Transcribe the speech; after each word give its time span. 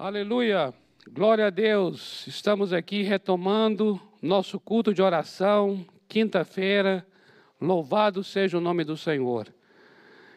Aleluia, 0.00 0.72
glória 1.10 1.48
a 1.48 1.50
Deus. 1.50 2.24
Estamos 2.28 2.72
aqui 2.72 3.02
retomando 3.02 4.00
nosso 4.22 4.60
culto 4.60 4.94
de 4.94 5.02
oração, 5.02 5.84
quinta-feira. 6.08 7.04
Louvado 7.60 8.22
seja 8.22 8.56
o 8.56 8.60
nome 8.60 8.84
do 8.84 8.96
Senhor. 8.96 9.52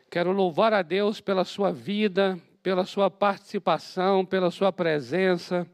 Quero 0.10 0.32
louvar 0.32 0.74
a 0.74 0.82
Deus 0.82 1.22
pela 1.22 1.46
sua 1.46 1.72
vida, 1.72 2.40
pela 2.64 2.86
sua 2.86 3.12
participação, 3.12 4.26
pela 4.26 4.50
sua 4.50 4.74
presença. 4.74 5.68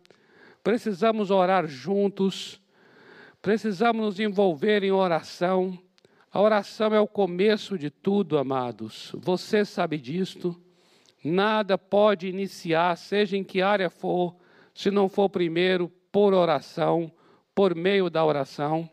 Precisamos 0.62 1.32
orar 1.32 1.66
juntos, 1.66 2.60
precisamos 3.42 4.02
nos 4.06 4.20
envolver 4.20 4.84
em 4.84 4.92
oração. 4.92 5.80
A 6.30 6.42
oração 6.42 6.94
é 6.94 7.00
o 7.00 7.08
começo 7.08 7.78
de 7.78 7.90
tudo, 7.90 8.38
amados. 8.38 9.14
Você 9.18 9.64
sabe 9.64 9.98
disto. 9.98 10.62
Nada 11.30 11.78
pode 11.78 12.26
iniciar, 12.26 12.96
seja 12.96 13.36
em 13.36 13.44
que 13.44 13.62
área 13.62 13.90
for, 13.90 14.34
se 14.74 14.90
não 14.90 15.10
for 15.10 15.30
primeiro 15.30 15.92
por 16.10 16.34
oração, 16.34 17.12
por 17.54 17.76
meio 17.76 18.10
da 18.10 18.24
oração. 18.24 18.90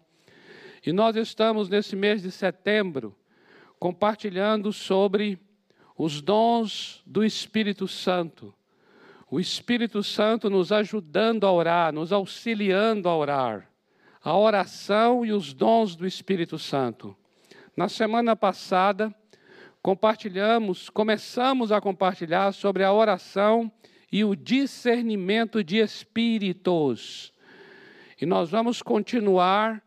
E 0.85 0.93
nós 0.93 1.15
estamos 1.15 1.69
nesse 1.69 1.95
mês 1.95 2.23
de 2.23 2.33
setembro 2.33 3.15
compartilhando 3.79 4.73
sobre 4.73 5.39
os 5.97 6.21
dons 6.21 7.05
do 7.07 7.25
Espírito 7.25 7.87
Santo. 7.87 8.53
O 9.31 9.39
Espírito 9.39 10.03
Santo 10.03 10.51
nos 10.51 10.73
ajudando 10.73 11.47
a 11.47 11.53
orar, 11.53 11.93
nos 11.93 12.13
auxiliando 12.13 13.09
a 13.09 13.17
orar. 13.17 13.71
A 14.21 14.37
oração 14.37 15.25
e 15.25 15.33
os 15.33 15.55
dons 15.55 15.95
do 15.95 16.05
Espírito 16.05 16.59
Santo. 16.59 17.17
Na 17.77 17.89
semana 17.89 18.35
passada, 18.35 19.15
compartilhamos, 19.85 20.89
começamos 20.89 21.71
a 21.71 21.79
compartilhar 21.79 22.53
sobre 22.53 22.83
a 22.83 22.91
oração 22.91 23.71
e 24.11 24.25
o 24.25 24.35
discernimento 24.35 25.63
de 25.63 25.77
espíritos. 25.77 27.35
E 28.19 28.25
nós 28.25 28.49
vamos 28.49 28.81
continuar 28.81 29.85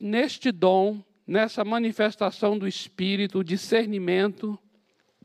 neste 0.00 0.50
dom, 0.50 1.04
nessa 1.26 1.62
manifestação 1.62 2.58
do 2.58 2.66
Espírito, 2.66 3.40
o 3.40 3.44
discernimento, 3.44 4.58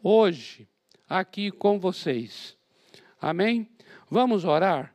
hoje, 0.04 0.68
aqui 1.08 1.50
com 1.50 1.80
vocês. 1.80 2.58
Amém? 3.22 3.70
Vamos 4.10 4.44
orar? 4.44 4.94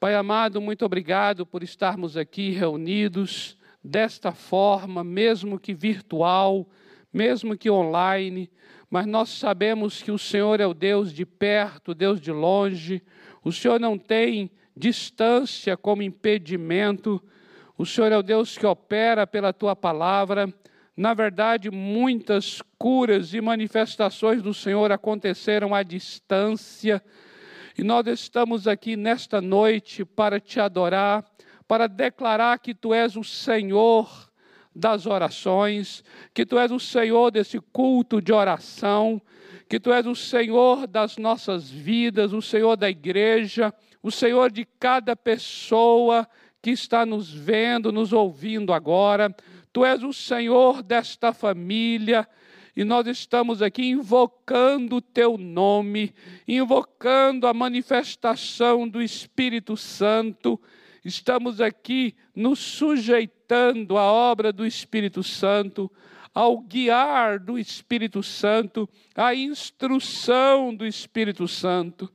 Pai 0.00 0.16
amado, 0.16 0.60
muito 0.60 0.84
obrigado 0.84 1.46
por 1.46 1.62
estarmos 1.62 2.16
aqui 2.16 2.50
reunidos 2.50 3.56
desta 3.82 4.32
forma, 4.32 5.04
mesmo 5.04 5.56
que 5.56 5.72
virtual 5.72 6.66
mesmo 7.12 7.56
que 7.56 7.70
online, 7.70 8.50
mas 8.88 9.06
nós 9.06 9.28
sabemos 9.28 10.02
que 10.02 10.10
o 10.10 10.18
Senhor 10.18 10.60
é 10.60 10.66
o 10.66 10.74
Deus 10.74 11.12
de 11.12 11.26
perto, 11.26 11.94
Deus 11.94 12.20
de 12.20 12.32
longe, 12.32 13.02
o 13.44 13.52
Senhor 13.52 13.78
não 13.78 13.98
tem 13.98 14.50
distância 14.76 15.76
como 15.76 16.02
impedimento, 16.02 17.22
o 17.76 17.84
Senhor 17.84 18.12
é 18.12 18.16
o 18.16 18.22
Deus 18.22 18.56
que 18.56 18.66
opera 18.66 19.26
pela 19.26 19.52
tua 19.52 19.74
palavra. 19.74 20.52
Na 20.96 21.14
verdade, 21.14 21.70
muitas 21.70 22.62
curas 22.78 23.34
e 23.34 23.40
manifestações 23.40 24.42
do 24.42 24.52
Senhor 24.52 24.92
aconteceram 24.92 25.74
à 25.74 25.82
distância, 25.82 27.02
e 27.76 27.82
nós 27.82 28.06
estamos 28.06 28.68
aqui 28.68 28.96
nesta 28.96 29.40
noite 29.40 30.04
para 30.04 30.38
te 30.38 30.60
adorar, 30.60 31.24
para 31.66 31.86
declarar 31.86 32.58
que 32.58 32.74
tu 32.74 32.92
és 32.92 33.16
o 33.16 33.24
Senhor 33.24 34.30
das 34.74 35.06
orações, 35.06 36.02
que 36.32 36.46
tu 36.46 36.58
és 36.58 36.70
o 36.70 36.80
Senhor 36.80 37.30
desse 37.30 37.60
culto 37.72 38.20
de 38.20 38.32
oração, 38.32 39.20
que 39.68 39.78
tu 39.78 39.92
és 39.92 40.06
o 40.06 40.14
Senhor 40.14 40.86
das 40.86 41.16
nossas 41.16 41.70
vidas, 41.70 42.32
o 42.32 42.42
Senhor 42.42 42.76
da 42.76 42.90
igreja, 42.90 43.72
o 44.02 44.10
Senhor 44.10 44.50
de 44.50 44.66
cada 44.78 45.14
pessoa 45.14 46.28
que 46.60 46.70
está 46.70 47.04
nos 47.04 47.32
vendo, 47.32 47.92
nos 47.92 48.12
ouvindo 48.12 48.72
agora. 48.72 49.34
Tu 49.72 49.84
és 49.84 50.02
o 50.02 50.12
Senhor 50.12 50.82
desta 50.82 51.32
família. 51.32 52.28
E 52.74 52.84
nós 52.84 53.06
estamos 53.06 53.60
aqui 53.60 53.90
invocando 53.90 54.96
o 54.96 55.02
teu 55.02 55.36
nome, 55.36 56.14
invocando 56.48 57.46
a 57.46 57.52
manifestação 57.52 58.88
do 58.88 59.02
Espírito 59.02 59.76
Santo, 59.76 60.58
estamos 61.04 61.60
aqui 61.60 62.14
nos 62.34 62.58
sujeitando 62.58 63.98
à 63.98 64.04
obra 64.12 64.52
do 64.52 64.64
Espírito 64.64 65.22
Santo, 65.22 65.90
ao 66.34 66.58
guiar 66.60 67.38
do 67.38 67.58
Espírito 67.58 68.22
Santo, 68.22 68.88
à 69.14 69.34
instrução 69.34 70.74
do 70.74 70.86
Espírito 70.86 71.46
Santo. 71.46 72.10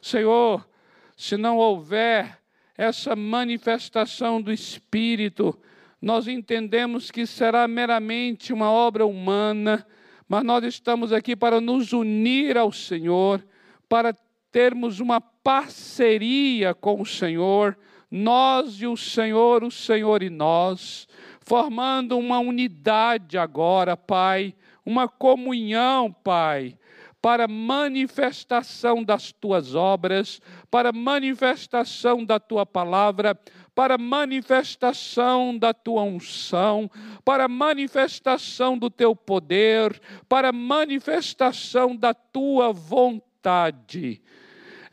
Senhor, 0.00 0.68
se 1.16 1.36
não 1.36 1.58
houver 1.58 2.40
essa 2.76 3.14
manifestação 3.14 4.42
do 4.42 4.52
Espírito, 4.52 5.56
nós 6.00 6.26
entendemos 6.26 7.10
que 7.10 7.26
será 7.26 7.68
meramente 7.68 8.52
uma 8.52 8.70
obra 8.70 9.06
humana, 9.06 9.86
mas 10.28 10.42
nós 10.42 10.64
estamos 10.64 11.12
aqui 11.12 11.36
para 11.36 11.60
nos 11.60 11.92
unir 11.92 12.58
ao 12.58 12.72
Senhor, 12.72 13.46
para 13.88 14.16
termos 14.50 14.98
uma 14.98 15.20
parceria 15.20 16.74
com 16.74 17.00
o 17.00 17.06
Senhor, 17.06 17.78
nós 18.14 18.82
e 18.82 18.86
o 18.86 18.94
Senhor, 18.94 19.64
o 19.64 19.70
Senhor 19.70 20.22
e 20.22 20.28
nós, 20.28 21.08
formando 21.40 22.18
uma 22.18 22.38
unidade 22.38 23.38
agora, 23.38 23.96
Pai, 23.96 24.54
uma 24.84 25.08
comunhão, 25.08 26.12
Pai, 26.12 26.76
para 27.22 27.48
manifestação 27.48 29.02
das 29.02 29.32
tuas 29.32 29.74
obras, 29.74 30.42
para 30.70 30.92
manifestação 30.92 32.22
da 32.22 32.38
tua 32.38 32.66
palavra, 32.66 33.34
para 33.74 33.96
manifestação 33.96 35.56
da 35.56 35.72
tua 35.72 36.02
unção, 36.02 36.90
para 37.24 37.48
manifestação 37.48 38.76
do 38.76 38.90
teu 38.90 39.16
poder, 39.16 39.98
para 40.28 40.52
manifestação 40.52 41.96
da 41.96 42.12
tua 42.12 42.72
vontade. 42.74 44.20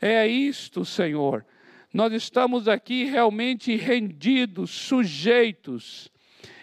É 0.00 0.26
isto, 0.26 0.86
Senhor, 0.86 1.44
nós 1.92 2.12
estamos 2.12 2.68
aqui 2.68 3.04
realmente 3.04 3.74
rendidos, 3.76 4.70
sujeitos, 4.70 6.10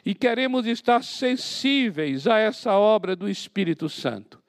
e 0.06 0.16
queremos 0.16 0.66
estar 0.66 1.04
sensíveis 1.04 2.28
a 2.28 2.38
essa 2.38 2.74
obra 2.74 3.16
do 3.16 3.28
Espírito 3.30 3.90
Santo. 3.90 4.42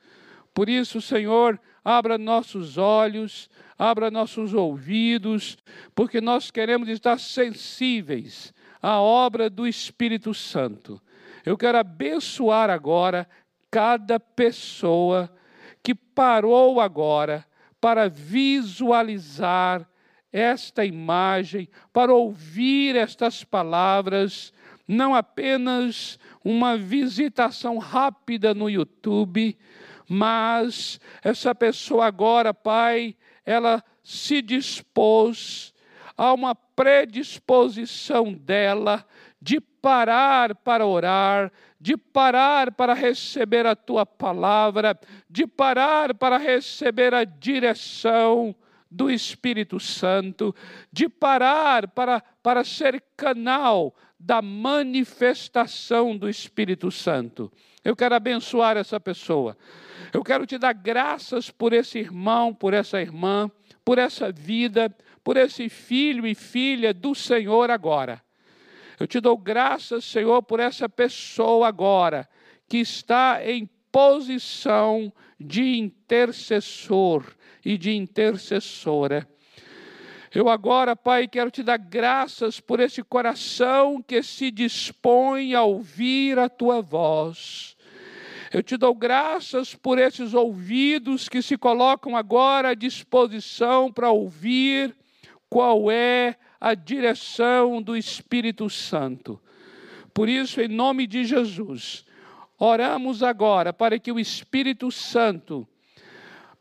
Por 0.55 0.69
isso, 0.69 1.01
Senhor, 1.01 1.61
abra 1.85 2.17
nossos 2.17 2.79
olhos, 2.79 3.51
abra 3.77 4.11
nossos 4.11 4.55
ouvidos, 4.55 5.59
porque 5.95 6.21
nós 6.21 6.51
queremos 6.51 6.89
estar 6.89 7.19
sensíveis 7.19 8.55
à 8.81 9.01
obra 9.01 9.51
do 9.51 9.67
Espírito 9.67 10.33
Santo. 10.33 11.01
Eu 11.45 11.57
quero 11.57 11.79
abençoar 11.79 12.71
agora 12.71 13.29
cada 13.71 14.21
pessoa 14.21 15.29
que 15.83 15.95
parou 15.95 16.81
agora 16.81 17.45
para 17.81 18.09
visualizar 18.09 19.89
esta 20.33 20.85
imagem, 20.85 21.69
para 21.93 22.13
ouvir 22.13 22.97
estas 22.97 23.45
palavras, 23.45 24.53
não 24.87 25.15
apenas 25.15 26.19
uma 26.45 26.77
visitação 26.77 27.79
rápida 27.79 28.55
no 28.55 28.69
YouTube, 28.69 29.57
mas 30.09 31.01
essa 31.23 31.55
pessoa 31.55 32.07
agora, 32.07 32.55
Pai, 32.55 33.17
ela 33.45 33.83
se 34.03 34.41
dispôs, 34.41 35.75
a 36.19 36.33
uma 36.33 36.53
predisposição 36.53 38.35
dela 38.35 39.07
de 39.41 39.61
parar 39.61 40.53
para 40.57 40.85
orar, 40.85 41.53
de 41.81 41.97
parar 41.97 42.73
para 42.73 42.93
receber 42.93 43.65
a 43.65 43.77
tua 43.77 44.05
palavra, 44.05 44.99
de 45.31 45.47
parar 45.47 46.13
para 46.15 46.37
receber 46.37 47.15
a 47.15 47.23
direção 47.23 48.55
do 48.91 49.11
Espírito 49.11 49.79
Santo, 49.79 50.55
de 50.93 51.09
parar 51.09 51.89
para, 51.89 52.23
para 52.43 52.65
ser 52.65 53.03
canal 53.17 53.95
da 54.19 54.43
manifestação 54.43 56.17
do 56.17 56.29
Espírito 56.29 56.91
Santo. 56.91 57.53
Eu 57.85 57.95
quero 57.95 58.15
abençoar 58.15 58.77
essa 58.77 58.99
pessoa. 58.99 59.57
Eu 60.13 60.25
quero 60.25 60.47
te 60.47 60.59
dar 60.59 60.73
graças 60.73 61.51
por 61.51 61.73
esse 61.73 61.99
irmão, 61.99 62.53
por 62.55 62.75
essa 62.75 63.01
irmã, 63.01 63.51
por 63.85 63.99
essa 63.99 64.33
vida, 64.33 64.95
por 65.23 65.37
esse 65.37 65.69
filho 65.69 66.27
e 66.27 66.35
filha 66.35 66.93
do 66.93 67.15
Senhor 67.15 67.71
agora. 67.71 68.23
Eu 68.99 69.07
te 69.07 69.21
dou 69.21 69.37
graças, 69.37 70.05
Senhor, 70.05 70.43
por 70.43 70.59
essa 70.59 70.89
pessoa 70.89 71.69
agora 71.69 72.29
que 72.69 72.79
está 72.79 73.41
em 73.45 73.69
posição 73.93 75.13
de 75.39 75.79
intercessor 75.79 77.25
e 77.69 77.77
de 77.77 77.95
intercessora. 77.95 79.29
Eu 80.35 80.49
agora, 80.49 80.97
Pai, 80.97 81.29
quero 81.29 81.51
te 81.51 81.63
dar 81.63 81.77
graças 81.77 82.61
por 82.61 82.81
esse 82.81 83.03
coração 83.03 84.01
que 84.01 84.23
se 84.23 84.51
dispõe 84.51 85.53
a 85.53 85.63
ouvir 85.63 86.39
a 86.39 86.49
tua 86.49 86.81
voz. 86.81 87.77
Eu 88.51 88.63
te 88.63 88.79
dou 88.79 88.95
graças 88.95 89.75
por 89.75 89.99
esses 89.99 90.33
ouvidos 90.33 91.29
que 91.29 91.43
se 91.43 91.59
colocam 91.59 92.17
agora 92.17 92.71
à 92.71 92.75
disposição 92.75 93.93
para 93.93 94.11
ouvir 94.11 94.97
qual 95.51 95.91
é 95.91 96.37
a 96.59 96.73
direção 96.73 97.83
do 97.83 97.95
Espírito 97.95 98.71
Santo. 98.71 99.39
Por 100.15 100.27
isso, 100.27 100.59
em 100.63 100.69
nome 100.69 101.07
de 101.07 101.23
Jesus, 101.23 102.07
oramos 102.59 103.23
agora 103.23 103.75
para 103.75 103.99
que 103.99 104.11
o 104.11 104.19
Espírito 104.19 104.91
Santo 104.91 105.69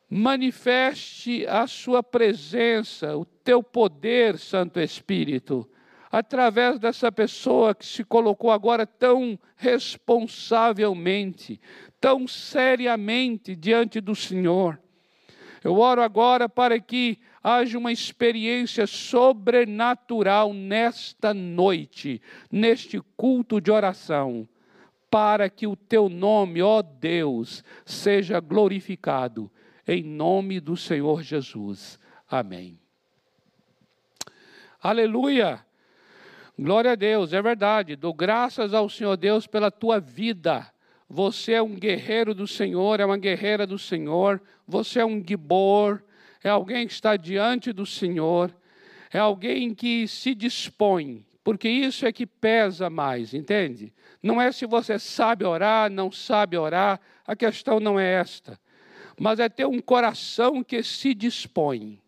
manifeste 0.09 1.45
a 1.47 1.67
sua 1.67 2.01
presença, 2.01 3.17
o 3.17 3.25
teu 3.25 3.61
poder, 3.61 4.37
Santo 4.37 4.79
Espírito, 4.79 5.69
através 6.11 6.79
dessa 6.79 7.11
pessoa 7.11 7.75
que 7.75 7.85
se 7.85 8.03
colocou 8.03 8.51
agora 8.51 8.85
tão 8.85 9.37
responsavelmente, 9.55 11.59
tão 11.99 12.27
seriamente 12.27 13.55
diante 13.55 13.99
do 13.99 14.15
Senhor. 14.15 14.79
Eu 15.63 15.79
oro 15.79 16.01
agora 16.01 16.47
para 16.47 16.79
que 16.79 17.19
haja 17.43 17.77
uma 17.77 17.91
experiência 17.91 18.87
sobrenatural 18.87 20.53
nesta 20.53 21.33
noite, 21.33 22.21
neste 22.51 23.01
culto 23.17 23.59
de 23.59 23.71
oração, 23.71 24.47
para 25.09 25.49
que 25.49 25.67
o 25.67 25.75
teu 25.75 26.09
nome, 26.09 26.61
ó 26.61 26.81
Deus, 26.81 27.63
seja 27.85 28.39
glorificado, 28.39 29.51
em 29.87 30.03
nome 30.03 30.59
do 30.59 30.75
Senhor 30.75 31.23
Jesus. 31.23 31.99
Amém. 32.29 32.79
Aleluia! 34.81 35.65
Glória 36.59 36.93
a 36.93 36.95
Deus, 36.95 37.33
é 37.33 37.41
verdade. 37.41 37.95
Dou 37.95 38.13
graças 38.13 38.73
ao 38.73 38.89
Senhor 38.89 39.15
Deus 39.15 39.45
pela 39.45 39.69
tua 39.69 39.99
vida. 39.99 40.71
Você 41.09 41.53
é 41.53 41.61
um 41.61 41.75
guerreiro 41.75 42.33
do 42.33 42.47
Senhor, 42.47 42.99
é 42.99 43.05
uma 43.05 43.17
guerreira 43.17 43.65
do 43.65 43.77
Senhor. 43.77 44.41
Você 44.67 44.99
é 44.99 45.05
um 45.05 45.23
gibor, 45.25 46.03
é 46.43 46.49
alguém 46.49 46.87
que 46.87 46.93
está 46.93 47.15
diante 47.15 47.71
do 47.71 47.85
Senhor, 47.85 48.53
é 49.11 49.19
alguém 49.19 49.73
que 49.73 50.07
se 50.07 50.35
dispõe, 50.35 51.25
porque 51.43 51.69
isso 51.69 52.05
é 52.05 52.11
que 52.11 52.25
pesa 52.25 52.89
mais, 52.89 53.33
entende? 53.33 53.93
Não 54.21 54.41
é 54.41 54.51
se 54.51 54.65
você 54.65 54.99
sabe 54.99 55.45
orar, 55.45 55.89
não 55.89 56.11
sabe 56.11 56.57
orar, 56.57 56.99
a 57.25 57.35
questão 57.35 57.79
não 57.79 57.99
é 57.99 58.13
esta, 58.13 58.59
mas 59.19 59.39
é 59.39 59.49
ter 59.49 59.65
um 59.65 59.79
coração 59.79 60.63
que 60.63 60.83
se 60.83 61.13
dispõe. 61.13 61.99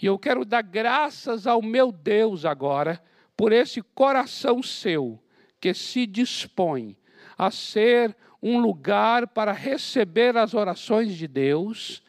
E 0.00 0.06
eu 0.06 0.18
quero 0.18 0.44
dar 0.44 0.62
graças 0.62 1.46
ao 1.46 1.62
meu 1.62 1.92
Deus 1.92 2.44
agora 2.44 3.02
por 3.36 3.52
esse 3.52 3.82
coração 3.82 4.62
seu 4.62 5.22
que 5.60 5.74
se 5.74 6.06
dispõe 6.06 6.96
a 7.36 7.50
ser 7.50 8.16
um 8.42 8.60
lugar 8.60 9.28
para 9.28 9.52
receber 9.52 10.36
as 10.36 10.54
orações 10.54 11.14
de 11.14 11.28
Deus 11.28 12.02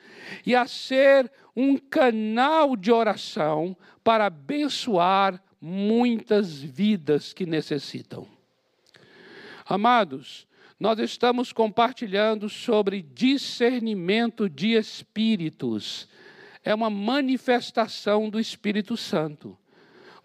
e 0.45 0.55
a 0.55 0.65
ser 0.65 1.31
um 1.55 1.77
canal 1.77 2.75
de 2.75 2.91
oração 2.91 3.77
para 4.03 4.25
abençoar 4.25 5.41
muitas 5.61 6.57
vidas 6.57 7.31
que 7.31 7.45
necessitam. 7.45 8.27
Amados, 9.65 10.47
nós 10.79 10.99
estamos 10.99 11.53
compartilhando 11.53 12.49
sobre 12.49 13.01
discernimento 13.01 14.49
de 14.49 14.73
espíritos. 14.73 16.07
É 16.63 16.73
uma 16.73 16.89
manifestação 16.89 18.29
do 18.29 18.39
Espírito 18.39 18.97
Santo. 18.97 19.57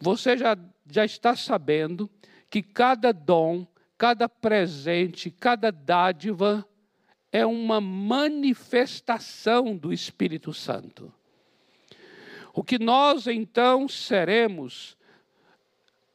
Você 0.01 0.37
já, 0.37 0.57
já 0.91 1.05
está 1.05 1.35
sabendo 1.37 2.09
que 2.49 2.63
cada 2.63 3.13
dom, 3.13 3.67
cada 3.97 4.29
presente, 4.29 5.31
cada 5.31 5.71
dádiva 5.71 6.67
é 7.31 7.45
uma 7.45 7.81
manifestação 7.81 9.77
do 9.77 9.93
Espírito 9.93 10.55
Santo. 10.55 11.13
O 12.55 12.65
que 12.65 12.79
nós 12.79 13.27
então 13.27 13.87
seremos 13.87 14.97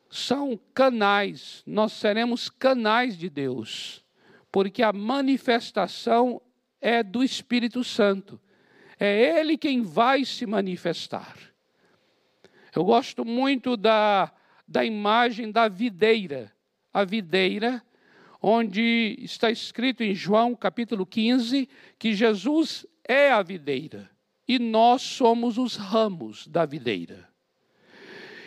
são 0.10 0.60
canais, 0.74 1.64
nós 1.66 1.94
seremos 1.94 2.50
canais 2.50 3.18
de 3.18 3.30
Deus, 3.30 4.03
porque 4.54 4.84
a 4.84 4.94
manifestação 4.94 6.40
é 6.80 7.02
do 7.02 7.24
Espírito 7.24 7.84
Santo, 7.84 8.40
é 9.00 9.40
Ele 9.40 9.58
quem 9.58 9.82
vai 9.82 10.24
se 10.24 10.46
manifestar. 10.46 11.36
Eu 12.76 12.86
gosto 12.86 13.26
muito 13.26 13.76
da, 13.76 14.32
da 14.68 14.86
imagem 14.86 15.52
da 15.52 15.68
videira. 15.68 16.54
A 16.94 17.04
videira 17.04 17.84
onde 18.40 19.18
está 19.22 19.50
escrito 19.50 20.04
em 20.04 20.14
João 20.14 20.54
capítulo 20.54 21.04
15 21.04 21.68
que 21.98 22.14
Jesus 22.14 22.86
é 23.08 23.32
a 23.32 23.42
videira 23.42 24.08
e 24.48 24.60
nós 24.60 25.02
somos 25.02 25.58
os 25.58 25.76
ramos 25.76 26.48
da 26.48 26.64
videira. 26.64 27.28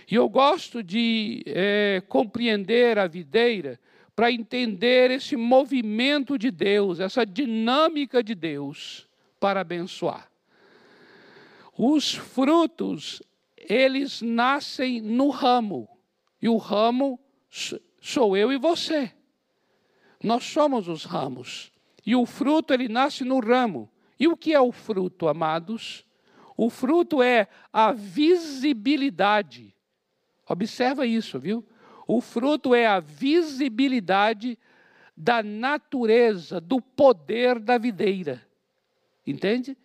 E 0.08 0.14
eu 0.14 0.28
gosto 0.28 0.84
de 0.84 1.42
é, 1.46 2.00
compreender 2.06 2.96
a 2.96 3.08
videira 3.08 3.80
para 4.16 4.32
entender 4.32 5.10
esse 5.10 5.36
movimento 5.36 6.38
de 6.38 6.50
Deus, 6.50 7.00
essa 7.00 7.26
dinâmica 7.26 8.24
de 8.24 8.34
Deus 8.34 9.06
para 9.38 9.60
abençoar. 9.60 10.30
Os 11.76 12.14
frutos, 12.14 13.22
eles 13.58 14.22
nascem 14.22 15.02
no 15.02 15.28
ramo, 15.28 15.86
e 16.40 16.48
o 16.48 16.56
ramo 16.56 17.20
sou 18.00 18.34
eu 18.34 18.50
e 18.50 18.56
você. 18.56 19.12
Nós 20.24 20.44
somos 20.44 20.88
os 20.88 21.04
ramos. 21.04 21.70
E 22.04 22.16
o 22.16 22.24
fruto, 22.24 22.72
ele 22.72 22.88
nasce 22.88 23.22
no 23.22 23.38
ramo. 23.38 23.90
E 24.18 24.26
o 24.26 24.36
que 24.36 24.54
é 24.54 24.60
o 24.60 24.72
fruto, 24.72 25.28
amados? 25.28 26.06
O 26.56 26.70
fruto 26.70 27.22
é 27.22 27.48
a 27.70 27.92
visibilidade. 27.92 29.74
Observa 30.48 31.04
isso, 31.04 31.38
viu? 31.38 31.66
O 32.06 32.20
fruto 32.20 32.74
é 32.74 32.86
a 32.86 33.00
visibilidade 33.00 34.58
da 35.16 35.42
natureza, 35.42 36.60
do 36.60 36.80
poder 36.80 37.58
da 37.58 37.78
videira. 37.78 38.42
Entende? 39.26 39.76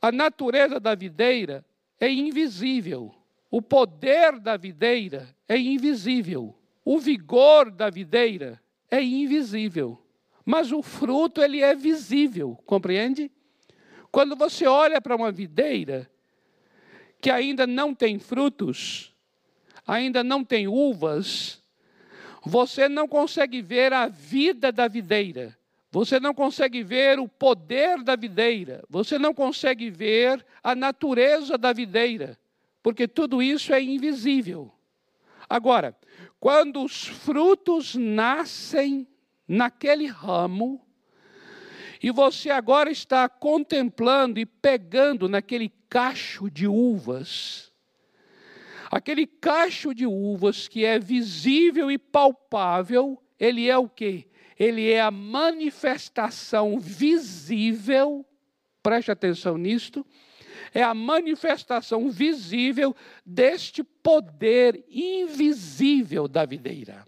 A 0.00 0.12
natureza 0.12 0.78
da 0.78 0.94
videira 0.94 1.64
é 1.98 2.08
invisível. 2.10 3.14
O 3.50 3.62
poder 3.62 4.38
da 4.38 4.56
videira 4.56 5.34
é 5.48 5.56
invisível. 5.58 6.54
O 6.84 6.98
vigor 6.98 7.70
da 7.70 7.90
videira 7.90 8.62
é 8.88 9.02
invisível, 9.02 10.00
mas 10.44 10.70
o 10.70 10.82
fruto 10.82 11.42
ele 11.42 11.60
é 11.60 11.74
visível, 11.74 12.56
compreende? 12.64 13.30
Quando 14.12 14.36
você 14.36 14.66
olha 14.66 15.00
para 15.00 15.16
uma 15.16 15.32
videira 15.32 16.08
que 17.20 17.28
ainda 17.28 17.66
não 17.66 17.92
tem 17.92 18.20
frutos, 18.20 19.15
ainda 19.86 20.24
não 20.24 20.44
tem 20.44 20.66
uvas, 20.66 21.62
você 22.44 22.88
não 22.88 23.06
consegue 23.06 23.62
ver 23.62 23.92
a 23.92 24.08
vida 24.08 24.72
da 24.72 24.88
videira. 24.88 25.56
Você 25.90 26.20
não 26.20 26.34
consegue 26.34 26.82
ver 26.82 27.18
o 27.18 27.26
poder 27.26 28.02
da 28.02 28.16
videira, 28.16 28.84
você 28.86 29.18
não 29.18 29.32
consegue 29.32 29.88
ver 29.88 30.44
a 30.62 30.74
natureza 30.74 31.56
da 31.56 31.72
videira, 31.72 32.38
porque 32.82 33.08
tudo 33.08 33.42
isso 33.42 33.72
é 33.72 33.80
invisível. 33.80 34.70
Agora, 35.48 35.96
quando 36.38 36.82
os 36.82 37.06
frutos 37.06 37.94
nascem 37.94 39.06
naquele 39.48 40.06
ramo, 40.06 40.84
e 42.02 42.10
você 42.10 42.50
agora 42.50 42.90
está 42.90 43.28
contemplando 43.28 44.38
e 44.38 44.44
pegando 44.44 45.28
naquele 45.28 45.72
cacho 45.88 46.50
de 46.50 46.66
uvas, 46.66 47.65
aquele 48.90 49.26
cacho 49.26 49.94
de 49.94 50.06
uvas 50.06 50.68
que 50.68 50.84
é 50.84 50.98
visível 50.98 51.90
e 51.90 51.98
palpável, 51.98 53.22
ele 53.38 53.68
é 53.68 53.76
o 53.76 53.88
quê? 53.88 54.28
Ele 54.58 54.90
é 54.90 55.00
a 55.00 55.10
manifestação 55.10 56.78
visível, 56.78 58.24
preste 58.82 59.10
atenção 59.10 59.58
nisto, 59.58 60.06
é 60.72 60.82
a 60.82 60.94
manifestação 60.94 62.10
visível 62.10 62.94
deste 63.24 63.82
poder 63.82 64.84
invisível 64.88 66.26
da 66.26 66.44
videira. 66.44 67.04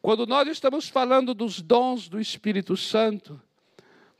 Quando 0.00 0.26
nós 0.26 0.48
estamos 0.48 0.88
falando 0.88 1.32
dos 1.32 1.62
dons 1.62 2.08
do 2.08 2.20
Espírito 2.20 2.76
Santo, 2.76 3.40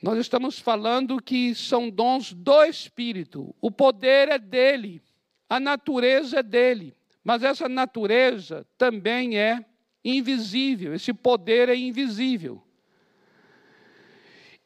nós 0.02 0.18
estamos 0.18 0.58
falando 0.58 1.22
que 1.22 1.54
são 1.54 1.88
dons 1.88 2.32
do 2.32 2.64
Espírito. 2.64 3.54
O 3.60 3.70
poder 3.70 4.28
é 4.28 4.38
dele, 4.38 5.00
a 5.48 5.60
natureza 5.60 6.40
é 6.40 6.42
dele, 6.42 6.92
mas 7.22 7.44
essa 7.44 7.68
natureza 7.68 8.66
também 8.76 9.38
é 9.38 9.64
invisível, 10.04 10.92
esse 10.92 11.14
poder 11.14 11.68
é 11.68 11.76
invisível. 11.76 12.60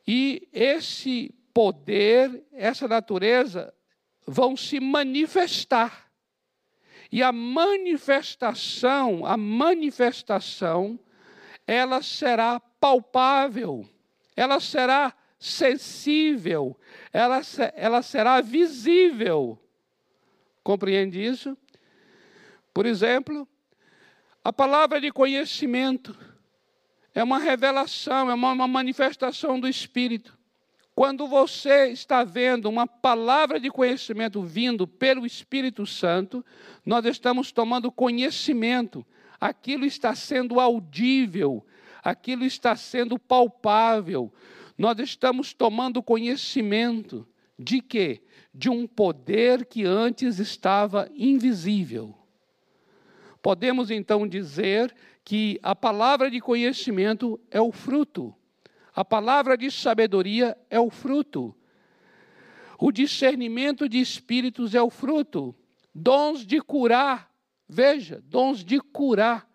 E 0.09 0.49
esse 0.55 1.35
poder, 1.52 2.43
essa 2.52 2.88
natureza 2.88 3.75
vão 4.26 4.57
se 4.57 4.81
manifestar. 4.81 6.11
E 7.12 7.23
a 7.23 7.31
manifestação, 7.31 9.26
a 9.26 9.37
manifestação 9.37 10.99
ela 11.66 12.00
será 12.00 12.59
palpável, 12.59 13.87
ela 14.35 14.61
será 14.61 15.14
sensível, 15.38 16.76
ela, 17.12 17.40
ela 17.75 18.02
será 18.02 18.40
visível. 18.40 19.59
Compreende 20.62 21.25
isso? 21.25 21.57
Por 22.73 22.87
exemplo, 22.87 23.49
a 24.43 24.52
palavra 24.52 25.00
de 25.00 25.11
conhecimento 25.11 26.16
é 27.14 27.25
uma 27.25 27.38
revelação, 27.38 28.31
é 28.31 28.35
uma, 28.35 28.52
uma 28.52 28.69
manifestação 28.69 29.59
do 29.59 29.66
Espírito. 29.66 30.37
Quando 30.95 31.26
você 31.26 31.88
está 31.88 32.25
vendo 32.25 32.71
uma 32.71 32.87
palavra 32.87 33.61
de 33.61 33.71
conhecimento 33.71 34.43
vindo 34.43 34.87
pelo 34.87 35.26
Espírito 35.26 35.85
Santo, 35.85 36.45
nós 36.85 37.05
estamos 37.05 37.52
tomando 37.52 37.93
conhecimento, 37.93 39.05
aquilo 39.38 39.85
está 39.85 40.14
sendo 40.14 40.59
audível, 40.59 41.64
aquilo 42.02 42.45
está 42.45 42.75
sendo 42.75 43.19
palpável. 43.19 44.33
Nós 44.76 44.99
estamos 44.99 45.52
tomando 45.52 46.02
conhecimento 46.02 47.26
de 47.59 47.80
quê? 47.80 48.23
De 48.52 48.68
um 48.68 48.87
poder 48.87 49.64
que 49.64 49.85
antes 49.85 50.38
estava 50.38 51.09
invisível. 51.14 52.14
Podemos 53.40 53.90
então 53.90 54.26
dizer 54.26 54.95
que 55.25 55.59
a 55.62 55.75
palavra 55.75 56.30
de 56.30 56.40
conhecimento 56.40 57.40
é 57.50 57.61
o 57.61 57.73
fruto, 57.73 58.35
a 58.95 59.04
palavra 59.04 59.56
de 59.56 59.71
sabedoria 59.71 60.56
é 60.68 60.80
o 60.80 60.90
fruto, 60.90 61.54
o 62.78 62.92
discernimento 62.92 63.88
de 63.88 63.99
espíritos 63.99 64.75
é 64.75 64.83
o 64.83 64.90
fruto, 64.90 65.54
dons 65.95 66.45
de 66.45 66.61
curar, 66.61 67.30
veja, 67.68 68.23
dons 68.26 68.64
de 68.64 68.80
curar. 68.80 69.49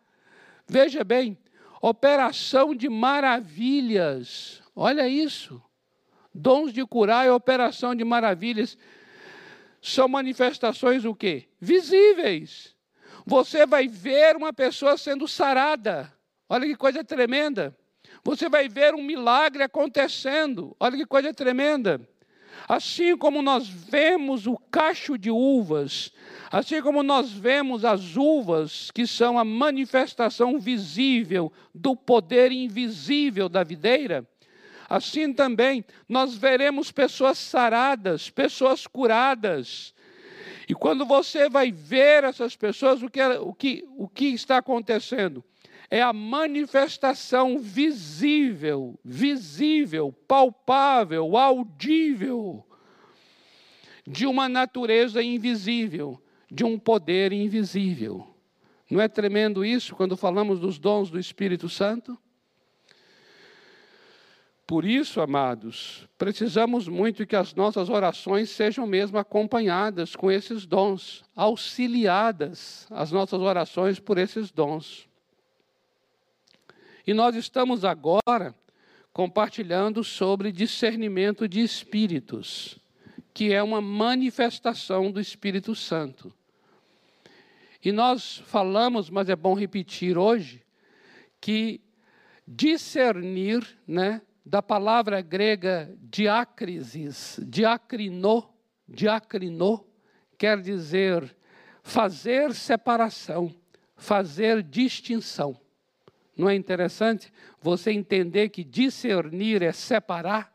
Veja 0.68 1.04
bem, 1.04 1.38
operação 1.82 2.74
de 2.74 2.90
maravilhas, 2.90 4.61
olha 4.76 5.08
isso. 5.08 5.62
Dons 6.34 6.72
de 6.72 6.86
curar 6.86 7.26
e 7.26 7.30
operação 7.30 7.94
de 7.94 8.04
maravilhas 8.04 8.78
são 9.82 10.08
manifestações 10.08 11.04
o 11.06 11.14
quê? 11.14 11.50
Visíveis 11.60 12.76
você 13.26 13.66
vai 13.66 13.88
ver 13.88 14.36
uma 14.36 14.54
pessoa 14.54 14.98
sendo 14.98 15.28
sarada. 15.28 16.12
Olha 16.50 16.66
que 16.66 16.76
coisa 16.76 17.04
tremenda. 17.04 17.76
Você 18.24 18.50
vai 18.50 18.68
ver 18.68 18.94
um 18.94 19.04
milagre 19.04 19.64
acontecendo. 19.64 20.76
Olha 20.80 20.98
que 20.98 21.06
coisa 21.06 21.34
tremenda. 21.34 22.02
Assim 22.68 23.18
como 23.18 23.42
nós 23.42 23.68
vemos 23.68 24.46
o 24.46 24.58
cacho 24.58 25.18
de 25.18 25.32
uvas, 25.32 26.12
assim 26.52 26.82
como 26.82 27.02
nós 27.02 27.32
vemos 27.32 27.86
as 27.86 28.18
uvas, 28.18 28.92
que 28.92 29.08
são 29.08 29.40
a 29.40 29.46
manifestação 29.46 30.60
visível 30.60 31.52
do 31.74 31.96
poder 31.96 32.52
invisível 32.52 33.48
da 33.48 33.64
videira, 33.64 34.28
assim 34.96 35.34
também 35.34 35.86
nós 36.08 36.36
veremos 36.36 36.92
pessoas 36.92 37.38
saradas, 37.38 38.30
pessoas 38.30 38.86
curadas, 38.86 39.94
e 40.72 40.74
quando 40.74 41.06
você 41.06 41.50
vai 41.50 41.70
ver 41.70 42.24
essas 42.24 42.56
pessoas, 42.56 43.04
o 43.04 43.10
que, 43.10 43.22
o 43.22 43.54
que, 43.54 43.84
o 43.98 44.08
que 44.08 44.28
está 44.28 44.58
acontecendo? 44.58 45.44
É 45.90 46.02
a 46.02 46.14
manifestação 46.14 47.60
visível, 47.60 48.98
visível, 49.04 50.14
palpável, 50.28 51.36
audível, 51.36 52.66
de 54.08 54.26
uma 54.26 54.48
natureza 54.48 55.22
invisível, 55.22 56.22
de 56.50 56.64
um 56.64 56.80
poder 56.80 57.34
invisível. 57.34 58.34
Não 58.90 59.02
é 59.02 59.10
tremendo 59.10 59.66
isso 59.66 59.94
quando 59.94 60.16
falamos 60.16 60.60
dos 60.60 60.80
dons 60.80 61.10
do 61.10 61.20
Espírito 61.20 61.68
Santo? 61.68 62.18
Por 64.72 64.86
isso, 64.86 65.20
amados, 65.20 66.08
precisamos 66.18 66.88
muito 66.88 67.28
que 67.28 67.36
as 67.36 67.54
nossas 67.54 67.90
orações 67.90 68.50
sejam 68.50 68.88
mesmo 68.88 69.18
acompanhadas 69.18 70.16
com 70.16 70.32
esses 70.32 70.66
dons, 70.66 71.26
auxiliadas 71.36 72.88
as 72.90 73.12
nossas 73.12 73.42
orações 73.42 74.00
por 74.00 74.18
esses 74.18 74.50
dons. 74.50 75.10
E 77.06 77.14
nós 77.14 77.36
estamos 77.36 77.84
agora 77.84 78.56
compartilhando 79.12 80.06
sobre 80.06 80.54
discernimento 80.54 81.50
de 81.50 81.60
espíritos, 81.60 82.80
que 83.34 83.52
é 83.52 83.62
uma 83.62 83.82
manifestação 83.82 85.12
do 85.12 85.20
Espírito 85.20 85.76
Santo. 85.76 86.34
E 87.84 87.92
nós 87.92 88.38
falamos, 88.46 89.10
mas 89.10 89.28
é 89.28 89.36
bom 89.36 89.54
repetir 89.54 90.18
hoje, 90.18 90.64
que 91.42 91.82
discernir, 92.48 93.68
né, 93.86 94.22
da 94.52 94.62
palavra 94.62 95.22
grega 95.22 95.98
diácrisis, 96.02 97.40
diacrino, 97.42 98.54
diacrino, 98.86 99.88
quer 100.38 100.60
dizer 100.60 101.34
fazer 101.82 102.54
separação, 102.54 103.56
fazer 103.96 104.62
distinção. 104.62 105.58
Não 106.36 106.50
é 106.50 106.56
interessante 106.56 107.32
você 107.62 107.92
entender 107.92 108.50
que 108.50 108.62
discernir 108.62 109.62
é 109.62 109.72
separar? 109.72 110.54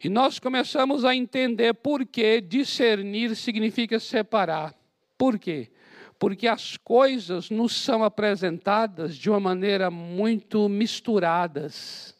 E 0.00 0.08
nós 0.08 0.38
começamos 0.38 1.04
a 1.04 1.12
entender 1.12 1.74
por 1.74 2.06
que 2.06 2.40
discernir 2.40 3.34
significa 3.34 3.98
separar. 3.98 4.72
Por 5.18 5.40
quê? 5.40 5.72
Porque 6.18 6.48
as 6.48 6.76
coisas 6.76 7.50
nos 7.50 7.74
são 7.74 8.02
apresentadas 8.02 9.16
de 9.16 9.28
uma 9.28 9.40
maneira 9.40 9.90
muito 9.90 10.68
misturadas, 10.68 12.14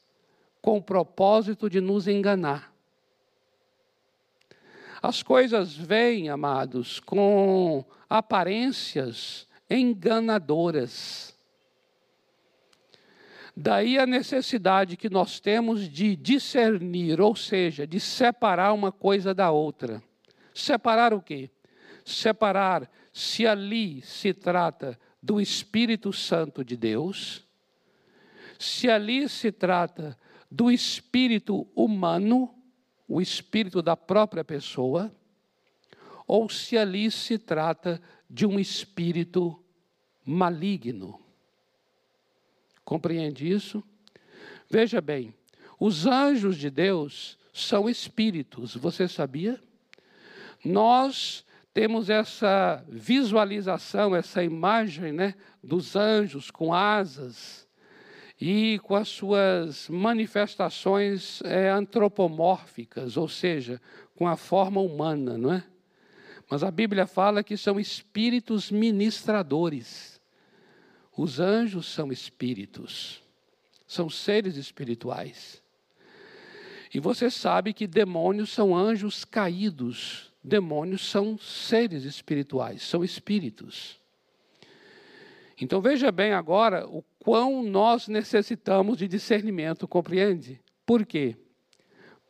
com 0.60 0.78
o 0.78 0.82
propósito 0.82 1.70
de 1.70 1.80
nos 1.80 2.06
enganar. 2.06 2.72
As 5.02 5.22
coisas 5.22 5.76
vêm, 5.76 6.28
amados, 6.28 6.98
com 7.00 7.84
aparências 8.08 9.46
enganadoras. 9.70 11.36
Daí 13.56 13.98
a 13.98 14.04
necessidade 14.04 14.96
que 14.96 15.08
nós 15.08 15.40
temos 15.40 15.88
de 15.88 16.14
discernir, 16.14 17.20
ou 17.20 17.34
seja, 17.34 17.86
de 17.86 17.98
separar 17.98 18.72
uma 18.72 18.92
coisa 18.92 19.32
da 19.32 19.50
outra. 19.50 20.02
Separar 20.52 21.14
o 21.14 21.22
quê? 21.22 21.50
Separar 22.04 22.90
se 23.16 23.46
ali 23.46 24.02
se 24.02 24.34
trata 24.34 25.00
do 25.22 25.40
Espírito 25.40 26.12
Santo 26.12 26.62
de 26.62 26.76
Deus, 26.76 27.42
se 28.58 28.90
ali 28.90 29.26
se 29.26 29.50
trata 29.50 30.18
do 30.50 30.70
espírito 30.70 31.66
humano, 31.74 32.54
o 33.08 33.18
espírito 33.18 33.80
da 33.80 33.96
própria 33.96 34.44
pessoa, 34.44 35.10
ou 36.26 36.50
se 36.50 36.76
ali 36.76 37.10
se 37.10 37.38
trata 37.38 38.02
de 38.28 38.44
um 38.44 38.58
espírito 38.58 39.64
maligno. 40.22 41.18
Compreende 42.84 43.50
isso? 43.50 43.82
Veja 44.68 45.00
bem, 45.00 45.32
os 45.80 46.04
anjos 46.04 46.58
de 46.58 46.68
Deus 46.68 47.38
são 47.50 47.88
espíritos, 47.88 48.76
você 48.76 49.08
sabia? 49.08 49.58
Nós 50.62 51.45
temos 51.76 52.08
essa 52.08 52.82
visualização, 52.88 54.16
essa 54.16 54.42
imagem 54.42 55.12
né, 55.12 55.34
dos 55.62 55.94
anjos 55.94 56.50
com 56.50 56.72
asas 56.72 57.68
e 58.40 58.80
com 58.82 58.96
as 58.96 59.08
suas 59.08 59.86
manifestações 59.90 61.42
é, 61.42 61.68
antropomórficas, 61.68 63.18
ou 63.18 63.28
seja, 63.28 63.78
com 64.14 64.26
a 64.26 64.38
forma 64.38 64.80
humana, 64.80 65.36
não 65.36 65.52
é? 65.52 65.62
Mas 66.48 66.64
a 66.64 66.70
Bíblia 66.70 67.06
fala 67.06 67.44
que 67.44 67.58
são 67.58 67.78
espíritos 67.78 68.70
ministradores. 68.70 70.18
Os 71.14 71.38
anjos 71.38 71.92
são 71.92 72.10
espíritos, 72.10 73.22
são 73.86 74.08
seres 74.08 74.56
espirituais. 74.56 75.62
E 76.94 76.98
você 76.98 77.30
sabe 77.30 77.74
que 77.74 77.86
demônios 77.86 78.48
são 78.48 78.74
anjos 78.74 79.26
caídos, 79.26 80.32
demônios 80.46 81.08
são 81.08 81.36
seres 81.36 82.04
espirituais, 82.04 82.82
são 82.82 83.02
espíritos. 83.02 84.00
Então 85.60 85.80
veja 85.80 86.12
bem 86.12 86.32
agora 86.32 86.86
o 86.86 87.02
quão 87.18 87.62
nós 87.62 88.06
necessitamos 88.06 88.98
de 88.98 89.08
discernimento, 89.08 89.88
compreende? 89.88 90.60
Por 90.84 91.04
quê? 91.04 91.36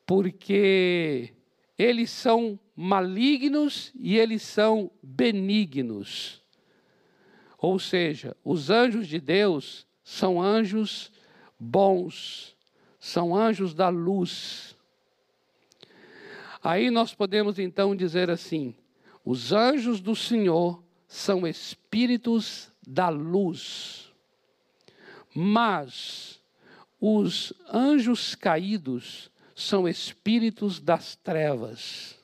Porque 0.06 1.34
eles 1.76 2.10
são 2.10 2.58
malignos 2.74 3.92
e 3.94 4.16
eles 4.16 4.42
são 4.42 4.90
benignos. 5.02 6.42
Ou 7.58 7.78
seja, 7.78 8.36
os 8.44 8.70
anjos 8.70 9.08
de 9.08 9.20
Deus 9.20 9.86
são 10.04 10.40
anjos 10.40 11.10
bons, 11.58 12.56
são 13.00 13.34
anjos 13.34 13.74
da 13.74 13.88
luz, 13.88 14.75
Aí 16.66 16.90
nós 16.90 17.14
podemos 17.14 17.60
então 17.60 17.94
dizer 17.94 18.28
assim: 18.28 18.74
os 19.24 19.52
anjos 19.52 20.00
do 20.00 20.16
Senhor 20.16 20.82
são 21.06 21.46
espíritos 21.46 22.72
da 22.84 23.08
luz. 23.08 24.12
Mas 25.32 26.42
os 27.00 27.52
anjos 27.72 28.34
caídos 28.34 29.30
são 29.54 29.86
espíritos 29.86 30.80
das 30.80 31.14
trevas. 31.14 32.18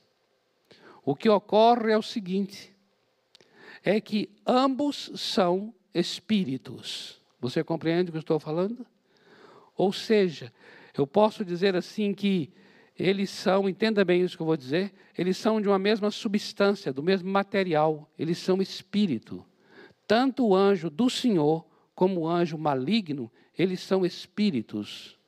O 1.04 1.14
que 1.14 1.28
ocorre 1.28 1.92
é 1.92 1.96
o 1.96 2.02
seguinte: 2.02 2.74
é 3.84 4.00
que 4.00 4.28
ambos 4.44 5.12
são 5.14 5.72
espíritos. 5.94 7.20
Você 7.40 7.62
compreende 7.62 8.08
o 8.08 8.12
que 8.12 8.18
eu 8.18 8.22
estou 8.22 8.40
falando? 8.40 8.84
Ou 9.76 9.92
seja, 9.92 10.52
eu 10.98 11.06
posso 11.06 11.44
dizer 11.44 11.76
assim 11.76 12.12
que 12.12 12.52
eles 12.98 13.30
são, 13.30 13.68
entenda 13.68 14.04
bem 14.04 14.22
isso 14.22 14.36
que 14.36 14.42
eu 14.42 14.46
vou 14.46 14.56
dizer, 14.56 14.92
eles 15.16 15.36
são 15.36 15.60
de 15.60 15.68
uma 15.68 15.78
mesma 15.78 16.10
substância, 16.10 16.92
do 16.92 17.02
mesmo 17.02 17.30
material, 17.30 18.10
eles 18.18 18.38
são 18.38 18.60
espírito. 18.60 19.44
Tanto 20.06 20.46
o 20.46 20.54
anjo 20.54 20.90
do 20.90 21.08
Senhor 21.08 21.64
como 21.94 22.20
o 22.20 22.28
anjo 22.28 22.58
maligno, 22.58 23.30
eles 23.56 23.80
são 23.80 24.04
espíritos. 24.04 25.18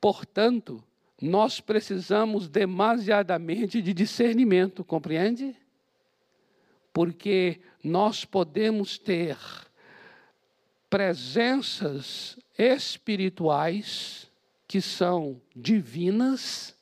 Portanto, 0.00 0.82
nós 1.20 1.60
precisamos 1.60 2.48
demasiadamente 2.48 3.82
de 3.82 3.92
discernimento, 3.92 4.84
compreende? 4.84 5.56
Porque 6.92 7.60
nós 7.82 8.24
podemos 8.24 8.98
ter 8.98 9.36
presenças 10.88 12.38
espirituais 12.56 14.27
que 14.68 14.82
são 14.82 15.40
divinas 15.56 16.76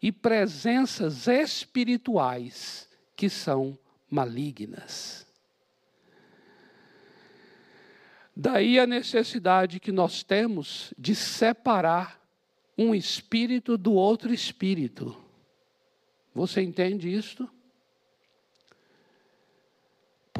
e 0.00 0.12
presenças 0.12 1.26
espirituais 1.26 2.88
que 3.16 3.28
são 3.28 3.76
malignas. 4.08 5.26
Daí 8.36 8.78
a 8.78 8.86
necessidade 8.86 9.80
que 9.80 9.90
nós 9.90 10.22
temos 10.22 10.94
de 10.96 11.14
separar 11.14 12.20
um 12.78 12.94
espírito 12.94 13.76
do 13.76 13.92
outro 13.92 14.32
espírito. 14.32 15.16
Você 16.34 16.60
entende 16.60 17.12
isto? 17.12 17.48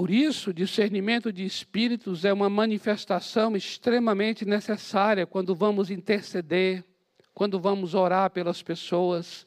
Por 0.05 0.11
isso, 0.11 0.53
discernimento 0.53 1.33
de 1.33 1.47
espíritos 1.47 2.27
é 2.27 2.33
uma 2.35 2.51
manifestação 2.51 3.57
extremamente 3.57 4.45
necessária 4.45 5.27
quando 5.27 5.55
vamos 5.55 5.91
interceder, 5.91 6.85
quando 7.33 7.59
vamos 7.59 7.95
orar 7.95 8.29
pelas 8.31 8.63
pessoas, 8.63 9.47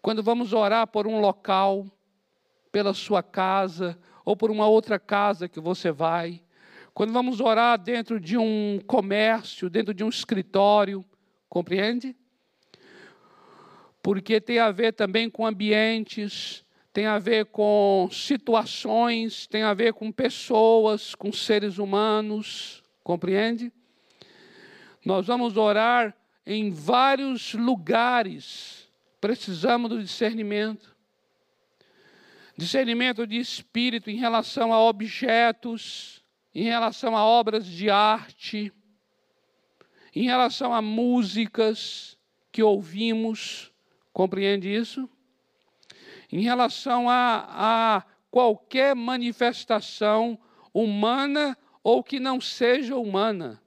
quando 0.00 0.22
vamos 0.22 0.52
orar 0.52 0.86
por 0.86 1.08
um 1.08 1.18
local, 1.18 1.84
pela 2.70 2.94
sua 2.94 3.20
casa 3.20 3.98
ou 4.24 4.36
por 4.36 4.48
uma 4.48 4.68
outra 4.68 4.96
casa 4.96 5.48
que 5.48 5.58
você 5.58 5.90
vai, 5.90 6.40
quando 6.94 7.12
vamos 7.12 7.40
orar 7.40 7.76
dentro 7.76 8.20
de 8.20 8.38
um 8.38 8.78
comércio, 8.86 9.68
dentro 9.68 9.92
de 9.92 10.04
um 10.04 10.08
escritório, 10.08 11.04
compreende? 11.48 12.14
Porque 14.00 14.40
tem 14.40 14.60
a 14.60 14.70
ver 14.70 14.92
também 14.92 15.28
com 15.28 15.44
ambientes, 15.44 16.64
tem 16.96 17.04
a 17.04 17.18
ver 17.18 17.44
com 17.44 18.08
situações, 18.10 19.46
tem 19.46 19.62
a 19.62 19.74
ver 19.74 19.92
com 19.92 20.10
pessoas, 20.10 21.14
com 21.14 21.30
seres 21.30 21.76
humanos, 21.76 22.82
compreende? 23.04 23.70
Nós 25.04 25.26
vamos 25.26 25.58
orar 25.58 26.16
em 26.46 26.70
vários 26.70 27.52
lugares, 27.52 28.90
precisamos 29.20 29.90
do 29.90 30.02
discernimento. 30.02 30.96
Discernimento 32.56 33.26
de 33.26 33.36
espírito 33.36 34.08
em 34.08 34.16
relação 34.16 34.72
a 34.72 34.80
objetos, 34.80 36.24
em 36.54 36.64
relação 36.64 37.14
a 37.14 37.22
obras 37.22 37.66
de 37.66 37.90
arte, 37.90 38.72
em 40.14 40.24
relação 40.24 40.72
a 40.72 40.80
músicas 40.80 42.16
que 42.50 42.62
ouvimos, 42.62 43.70
compreende 44.14 44.74
isso? 44.74 45.06
Em 46.30 46.40
relação 46.40 47.08
a, 47.08 47.46
a 47.48 48.04
qualquer 48.30 48.94
manifestação 48.94 50.38
humana 50.72 51.56
ou 51.82 52.02
que 52.02 52.18
não 52.20 52.40
seja 52.40 52.96
humana. 52.96 53.62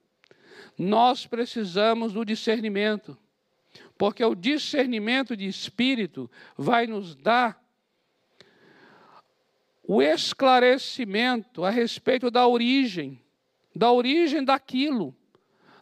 Nós 0.77 1.25
precisamos 1.25 2.13
do 2.13 2.23
discernimento, 2.23 3.17
porque 3.97 4.23
o 4.23 4.35
discernimento 4.35 5.35
de 5.35 5.47
espírito 5.47 6.29
vai 6.57 6.87
nos 6.87 7.15
dar 7.15 7.61
o 9.83 10.01
esclarecimento 10.01 11.65
a 11.65 11.69
respeito 11.69 12.29
da 12.29 12.47
origem, 12.47 13.19
da 13.75 13.91
origem 13.91 14.43
daquilo, 14.43 15.15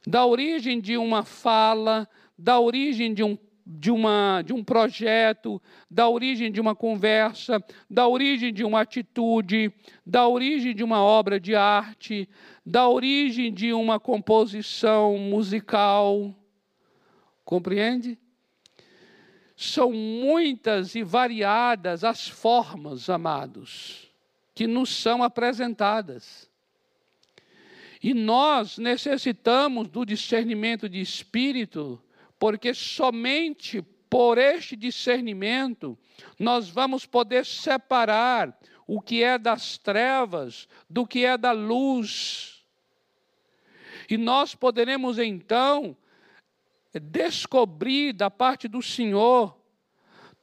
da 0.05 0.25
origem 0.25 0.79
de 0.79 0.97
uma 0.97 1.23
fala, 1.23 2.07
da 2.37 2.57
origem 2.59 3.13
de 3.13 3.21
um 3.21 3.37
de, 3.69 3.91
uma, 3.91 4.41
de 4.45 4.53
um 4.53 4.63
projeto, 4.63 5.61
da 5.91 6.07
origem 6.07 6.49
de 6.49 6.61
uma 6.61 6.73
conversa, 6.73 7.61
da 7.89 8.07
origem 8.07 8.53
de 8.53 8.63
uma 8.63 8.79
atitude, 8.79 9.73
da 10.05 10.25
origem 10.25 10.73
de 10.73 10.83
uma 10.83 11.03
obra 11.03 11.37
de 11.37 11.53
arte, 11.53 12.29
da 12.65 12.87
origem 12.87 13.53
de 13.53 13.73
uma 13.73 13.99
composição 13.99 15.17
musical. 15.17 16.33
Compreende? 17.43 18.17
São 19.53 19.91
muitas 19.91 20.95
e 20.95 21.03
variadas 21.03 22.05
as 22.05 22.25
formas, 22.25 23.09
amados, 23.09 24.09
que 24.55 24.65
nos 24.65 24.95
são 24.95 25.21
apresentadas. 25.21 26.49
E 28.01 28.13
nós 28.13 28.77
necessitamos 28.77 29.89
do 29.89 30.05
discernimento 30.05 30.87
de 30.87 31.01
espírito 31.01 32.01
porque 32.39 32.73
somente 32.73 33.81
por 34.09 34.37
este 34.37 34.75
discernimento 34.75 35.97
nós 36.39 36.69
vamos 36.69 37.05
poder 37.05 37.45
separar 37.45 38.57
o 38.85 39.01
que 39.01 39.21
é 39.21 39.37
das 39.37 39.77
trevas 39.77 40.67
do 40.89 41.05
que 41.05 41.25
é 41.25 41.37
da 41.37 41.51
luz. 41.51 42.65
E 44.09 44.17
nós 44.17 44.55
poderemos 44.55 45.19
então 45.19 45.97
descobrir 46.93 48.13
da 48.13 48.31
parte 48.31 48.67
do 48.67 48.81
Senhor 48.81 49.57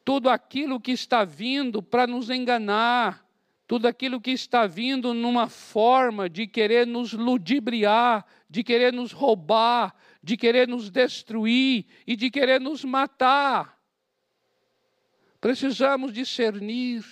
tudo 0.04 0.28
aquilo 0.28 0.78
que 0.78 0.92
está 0.92 1.24
vindo 1.24 1.82
para 1.82 2.06
nos 2.06 2.28
enganar, 2.28 3.26
tudo 3.66 3.88
aquilo 3.88 4.20
que 4.20 4.32
está 4.32 4.66
vindo 4.66 5.14
numa 5.14 5.48
forma 5.48 6.28
de 6.28 6.46
querer 6.46 6.86
nos 6.86 7.14
ludibriar, 7.14 8.26
de 8.48 8.62
querer 8.62 8.92
nos 8.92 9.12
roubar, 9.12 9.96
de 10.24 10.38
querer 10.38 10.66
nos 10.66 10.88
destruir 10.88 11.84
e 12.06 12.16
de 12.16 12.30
querer 12.30 12.58
nos 12.58 12.82
matar. 12.82 13.78
Precisamos 15.38 16.14
discernir. 16.14 17.04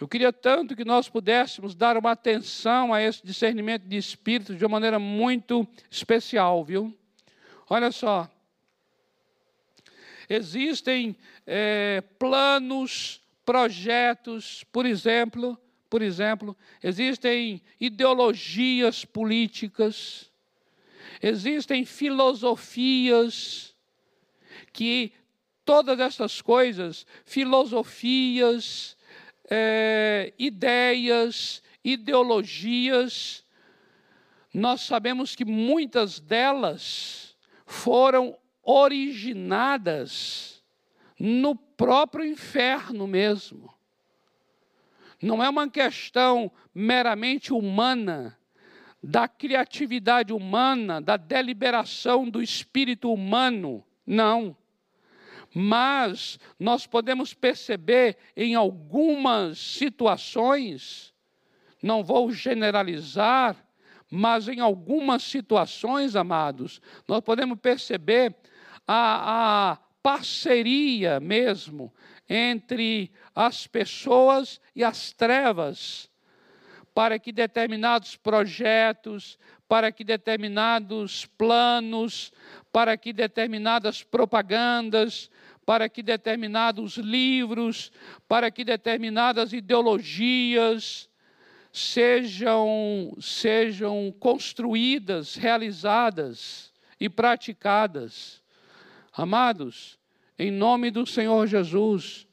Eu 0.00 0.06
queria 0.06 0.32
tanto 0.32 0.76
que 0.76 0.84
nós 0.84 1.08
pudéssemos 1.08 1.74
dar 1.74 1.96
uma 1.96 2.12
atenção 2.12 2.94
a 2.94 3.02
esse 3.02 3.26
discernimento 3.26 3.82
de 3.82 3.96
espírito 3.96 4.54
de 4.54 4.64
uma 4.64 4.74
maneira 4.74 5.00
muito 5.00 5.66
especial, 5.90 6.64
viu? 6.64 6.96
Olha 7.68 7.90
só. 7.90 8.30
Existem 10.28 11.16
é, 11.44 12.00
planos, 12.16 13.20
projetos, 13.44 14.62
por 14.70 14.86
exemplo, 14.86 15.58
por 15.90 16.00
exemplo, 16.00 16.56
existem 16.80 17.60
ideologias 17.80 19.04
políticas, 19.04 20.30
Existem 21.26 21.86
filosofias 21.86 23.74
que 24.74 25.10
todas 25.64 25.98
essas 25.98 26.42
coisas, 26.42 27.06
filosofias, 27.24 28.94
é, 29.50 30.34
ideias, 30.38 31.62
ideologias, 31.82 33.42
nós 34.52 34.82
sabemos 34.82 35.34
que 35.34 35.46
muitas 35.46 36.20
delas 36.20 37.34
foram 37.64 38.36
originadas 38.62 40.62
no 41.18 41.56
próprio 41.56 42.26
inferno 42.26 43.06
mesmo. 43.06 43.74
Não 45.22 45.42
é 45.42 45.48
uma 45.48 45.70
questão 45.70 46.52
meramente 46.74 47.50
humana, 47.50 48.38
da 49.04 49.28
criatividade 49.28 50.32
humana, 50.32 51.00
da 51.00 51.16
deliberação 51.18 52.28
do 52.28 52.42
espírito 52.42 53.12
humano. 53.12 53.84
Não. 54.06 54.56
Mas 55.54 56.38
nós 56.58 56.86
podemos 56.86 57.34
perceber 57.34 58.16
em 58.36 58.54
algumas 58.54 59.58
situações, 59.58 61.12
não 61.82 62.02
vou 62.02 62.32
generalizar, 62.32 63.56
mas 64.10 64.48
em 64.48 64.60
algumas 64.60 65.22
situações, 65.22 66.16
amados, 66.16 66.80
nós 67.06 67.20
podemos 67.20 67.58
perceber 67.60 68.34
a, 68.86 69.72
a 69.72 69.76
parceria 70.02 71.20
mesmo 71.20 71.92
entre 72.28 73.12
as 73.34 73.66
pessoas 73.66 74.60
e 74.74 74.82
as 74.82 75.12
trevas 75.12 76.10
para 76.94 77.18
que 77.18 77.32
determinados 77.32 78.14
projetos, 78.14 79.36
para 79.66 79.90
que 79.90 80.04
determinados 80.04 81.26
planos, 81.36 82.32
para 82.72 82.96
que 82.96 83.12
determinadas 83.12 84.04
propagandas, 84.04 85.28
para 85.66 85.88
que 85.88 86.02
determinados 86.02 86.96
livros, 86.96 87.90
para 88.28 88.50
que 88.50 88.64
determinadas 88.64 89.52
ideologias 89.52 91.10
sejam, 91.72 93.12
sejam 93.20 94.14
construídas, 94.20 95.34
realizadas 95.34 96.72
e 97.00 97.08
praticadas. 97.08 98.40
Amados, 99.12 99.98
em 100.38 100.52
nome 100.52 100.92
do 100.92 101.04
Senhor 101.04 101.48
Jesus, 101.48 102.28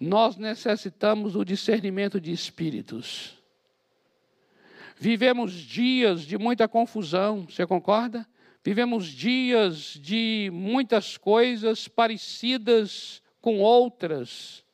nós 0.00 0.38
necessitamos 0.38 1.34
do 1.34 1.44
discernimento 1.44 2.18
de 2.18 2.32
espíritos. 2.32 3.43
Vivemos 4.96 5.52
dias 5.52 6.22
de 6.22 6.38
muita 6.38 6.68
confusão, 6.68 7.46
você 7.48 7.66
concorda? 7.66 8.26
Vivemos 8.62 9.06
dias 9.06 9.98
de 10.00 10.50
muitas 10.52 11.16
coisas 11.18 11.86
parecidas 11.88 13.22
com 13.40 13.58
outras. 13.60 14.64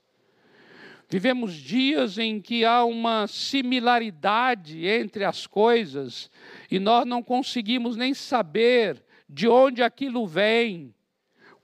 Vivemos 1.08 1.54
dias 1.54 2.18
em 2.18 2.40
que 2.40 2.64
há 2.64 2.84
uma 2.84 3.26
similaridade 3.26 4.86
entre 4.86 5.24
as 5.24 5.44
coisas 5.44 6.30
e 6.70 6.78
nós 6.78 7.04
não 7.04 7.20
conseguimos 7.20 7.96
nem 7.96 8.14
saber 8.14 9.02
de 9.28 9.48
onde 9.48 9.82
aquilo 9.82 10.24
vem, 10.24 10.94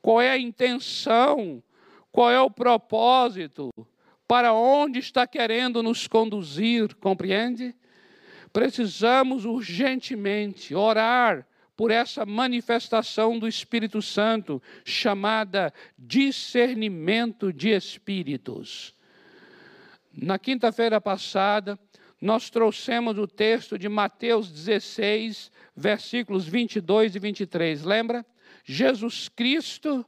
qual 0.02 0.20
é 0.20 0.30
a 0.30 0.38
intenção, 0.38 1.62
qual 2.10 2.30
é 2.30 2.40
o 2.40 2.50
propósito, 2.50 3.70
para 4.26 4.52
onde 4.52 4.98
está 4.98 5.26
querendo 5.28 5.80
nos 5.80 6.08
conduzir, 6.08 6.94
compreende? 6.96 7.72
Precisamos 8.56 9.44
urgentemente 9.44 10.74
orar 10.74 11.46
por 11.76 11.90
essa 11.90 12.24
manifestação 12.24 13.38
do 13.38 13.46
Espírito 13.46 14.00
Santo, 14.00 14.62
chamada 14.82 15.74
discernimento 15.98 17.52
de 17.52 17.68
espíritos. 17.68 18.94
Na 20.10 20.38
quinta-feira 20.38 20.98
passada, 20.98 21.78
nós 22.18 22.48
trouxemos 22.48 23.18
o 23.18 23.26
texto 23.26 23.78
de 23.78 23.90
Mateus 23.90 24.50
16, 24.50 25.52
versículos 25.76 26.48
22 26.48 27.14
e 27.14 27.18
23. 27.18 27.84
Lembra? 27.84 28.24
Jesus 28.64 29.28
Cristo 29.28 30.02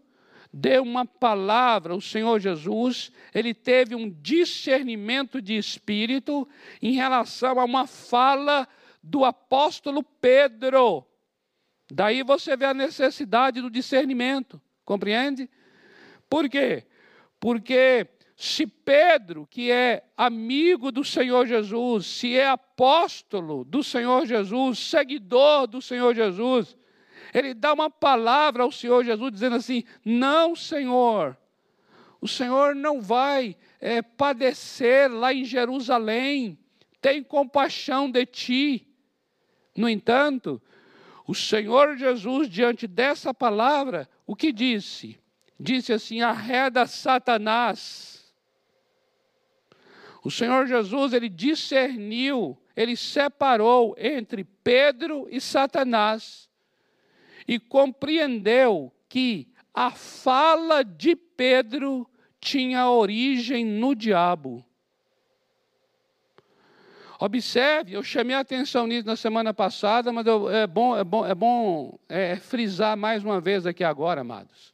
deu 0.53 0.83
uma 0.83 1.05
palavra, 1.05 1.95
o 1.95 2.01
Senhor 2.01 2.41
Jesus, 2.41 3.13
ele 3.35 3.53
teve 3.53 3.95
um 3.95 4.11
discernimento 4.11 5.41
de 5.43 5.57
espírito 5.57 6.49
em 6.81 6.93
relação 6.93 7.61
a 7.61 7.65
uma 7.65 7.87
fala 7.87 8.67
do 9.03 9.25
apóstolo 9.25 10.03
Pedro. 10.03 11.05
Daí 11.91 12.23
você 12.23 12.57
vê 12.57 12.67
a 12.67 12.75
necessidade 12.75 13.61
do 13.61 13.71
discernimento, 13.71 14.61
compreende? 14.85 15.49
Por 16.29 16.49
quê? 16.49 16.85
Porque 17.41 18.07
se 18.37 18.69
Pedro, 18.69 19.49
que 19.51 19.69
é 19.69 20.05
amigo 20.17 20.93
do 20.93 21.05
Senhor 21.05 21.45
Jesus, 21.45 22.07
se 22.07 22.37
é 22.37 22.49
apóstolo 22.49 23.65
do 23.65 23.83
Senhor 23.83 24.27
Jesus, 24.27 24.79
seguidor 24.79 25.67
do 25.67 25.83
Senhor 25.83 26.15
Jesus, 26.15 26.77
ele 27.33 27.55
dá 27.55 27.73
uma 27.73 27.91
palavra 27.91 28.63
ao 28.63 28.73
Senhor 28.73 29.05
Jesus 29.05 29.33
dizendo 29.33 29.57
assim: 29.57 29.85
Não, 30.05 30.57
Senhor, 30.57 31.37
o 32.21 32.29
Senhor 32.29 32.75
não 32.75 33.01
vai 33.01 33.57
é, 33.81 34.03
padecer 34.03 35.11
lá 35.11 35.33
em 35.33 35.45
Jerusalém, 35.45 36.59
tem 37.01 37.23
compaixão 37.23 38.11
de 38.11 38.25
ti. 38.27 38.87
No 39.77 39.89
entanto, 39.89 40.61
o 41.27 41.35
Senhor 41.35 41.97
Jesus, 41.97 42.49
diante 42.49 42.87
dessa 42.87 43.33
palavra, 43.33 44.09
o 44.27 44.35
que 44.35 44.53
disse? 44.53 45.19
Disse 45.61 45.93
assim: 45.93 46.23
arreda 46.23 46.87
Satanás. 46.87 48.17
O 50.25 50.31
Senhor 50.31 50.67
Jesus, 50.67 51.13
ele 51.13 51.29
discerniu, 51.29 52.59
ele 52.75 52.97
separou 52.97 53.95
entre 53.97 54.43
Pedro 54.45 55.29
e 55.31 55.41
Satanás 55.41 56.48
e 57.49 57.59
compreendeu 57.59 58.93
que 59.09 59.49
a 59.73 59.91
fala 59.91 60.85
de 60.85 61.17
Pedro 61.17 62.07
tinha 62.39 62.91
origem 62.91 63.65
no 63.65 63.95
diabo. 63.95 64.63
Observe, 67.19 67.95
eu 67.95 68.03
chamei 68.03 68.37
a 68.37 68.41
atenção 68.41 68.87
nisso 68.87 69.07
na 69.07 69.17
semana 69.17 69.53
passada, 69.53 70.13
mas 70.13 70.27
eu, 70.27 70.49
é 70.51 70.67
bom, 70.67 70.97
é 70.97 71.03
bom, 71.03 71.27
é 71.27 71.35
bom 71.35 71.99
é, 72.09 72.37
frisar 72.37 72.97
mais 72.97 73.25
uma 73.25 73.41
vez 73.41 73.67
aqui 73.67 73.83
agora, 73.83 74.21
amados. 74.21 74.73